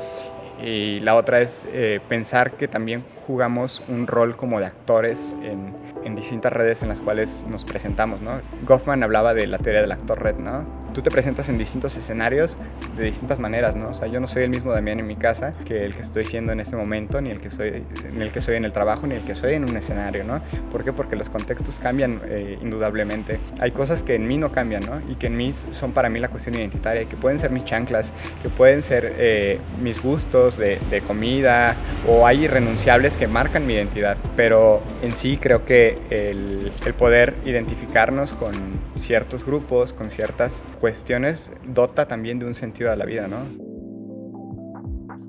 y 0.62 1.00
la 1.00 1.16
otra 1.16 1.42
es 1.42 1.66
eh, 1.72 2.00
pensar 2.08 2.52
que 2.54 2.68
también 2.68 3.04
jugamos 3.26 3.82
un 3.88 4.08
rol 4.08 4.36
como 4.36 4.60
de 4.60 4.66
actores 4.66 5.36
en, 5.44 5.74
en, 6.04 6.16
distintas 6.16 6.54
redes 6.54 6.84
en 6.84 6.90
las 6.90 7.02
cuales 7.02 7.46
nos 7.48 7.66
presentamos, 7.66 8.22
¿no? 8.22 8.42
Goffman 8.66 9.04
hablaba 9.04 9.34
de 9.34 9.48
la 9.48 9.58
teoría 9.58 9.82
del 9.82 9.92
actor 9.92 10.22
red, 10.22 10.36
¿no? 10.36 10.81
Tú 10.94 11.02
te 11.02 11.10
presentas 11.10 11.48
en 11.50 11.58
distintos 11.58 11.96
escenarios 11.96 12.58
de 12.98 13.04
distintas 13.04 13.40
maneras, 13.40 13.76
¿no? 13.76 13.90
O 13.90 13.94
sea, 13.94 14.08
yo 14.08 14.20
no 14.20 14.28
soy 14.28 14.44
el 14.44 14.50
mismo 14.50 14.74
Damián 14.74 15.00
en 15.00 15.08
mi 15.08 15.16
casa 15.16 15.54
que 15.66 15.86
el 15.86 15.96
que 15.96 16.02
estoy 16.02 16.26
siendo 16.26 16.52
en 16.52 16.60
este 16.60 16.76
momento, 16.76 17.22
ni 17.22 17.30
el 17.30 17.40
que 17.40 17.50
soy, 17.50 17.84
en 18.10 18.22
el 18.22 18.32
que 18.32 18.42
soy 18.42 18.56
en 18.56 18.66
el 18.66 18.74
trabajo, 18.74 19.08
ni 19.08 19.16
el 19.16 19.24
que 19.24 19.36
soy 19.36 19.54
en 19.54 19.70
un 19.70 19.78
escenario, 19.78 20.24
¿no? 20.24 20.42
¿Por 20.72 20.84
qué? 20.84 20.92
Porque 20.92 21.16
los 21.16 21.30
contextos 21.30 21.80
cambian 21.80 22.22
eh, 22.26 22.58
indudablemente. 22.62 23.40
Hay 23.60 23.72
cosas 23.72 24.04
que 24.04 24.16
en 24.16 24.28
mí 24.28 24.38
no 24.38 24.52
cambian, 24.52 24.84
¿no? 24.86 25.02
Y 25.12 25.16
que 25.16 25.28
en 25.28 25.38
mí 25.38 25.54
son 25.54 25.92
para 25.94 26.10
mí 26.10 26.20
la 26.20 26.28
cuestión 26.28 26.56
identitaria, 26.56 27.06
que 27.06 27.16
pueden 27.16 27.40
ser 27.40 27.52
mis 27.52 27.64
chanclas, 27.64 28.14
que 28.42 28.50
pueden 28.50 28.82
ser 28.82 29.16
eh, 29.18 29.60
mis 29.82 30.02
gustos 30.02 30.58
de, 30.58 30.80
de 30.90 31.02
comida, 31.02 31.76
o 32.08 32.28
hay 32.28 32.46
irrenunciables 32.46 33.18
que 33.18 33.28
marcan 33.28 33.66
mi 33.66 33.74
identidad, 33.74 34.18
pero 34.36 34.82
en 35.04 35.12
sí 35.14 35.38
creo 35.38 35.66
que 35.66 35.98
el, 36.10 36.72
el, 36.86 36.94
poder 36.94 37.36
identificarnos 37.46 38.34
con 38.34 38.54
ciertos 38.94 39.46
grupos, 39.46 39.94
con 39.94 40.10
ciertas 40.10 40.66
cuestiones, 40.82 41.52
dota 41.64 42.08
también 42.08 42.40
de 42.40 42.48
un 42.48 42.56
sentido 42.56 42.92
a 42.92 42.96
la 42.96 43.06
vida, 43.06 43.28
¿no? 43.28 43.46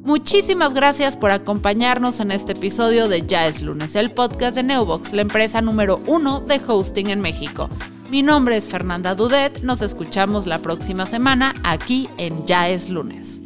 Muchísimas 0.04 0.74
gracias 0.74 1.16
por 1.16 1.30
acompañarnos 1.30 2.18
en 2.18 2.32
este 2.32 2.52
episodio 2.52 3.06
de 3.06 3.24
Ya 3.24 3.46
es 3.46 3.62
lunes, 3.62 3.94
el 3.94 4.10
podcast 4.10 4.56
de 4.56 4.64
Neobox, 4.64 5.12
la 5.12 5.22
empresa 5.22 5.60
número 5.60 5.96
uno 6.08 6.40
de 6.40 6.60
hosting 6.66 7.10
en 7.10 7.20
México. 7.20 7.68
Mi 8.10 8.22
nombre 8.22 8.56
es 8.56 8.68
Fernanda 8.68 9.14
Dudet, 9.14 9.62
nos 9.62 9.80
escuchamos 9.80 10.46
la 10.46 10.58
próxima 10.58 11.06
semana 11.06 11.54
aquí 11.62 12.08
en 12.16 12.44
Ya 12.46 12.68
es 12.68 12.88
lunes. 12.88 13.41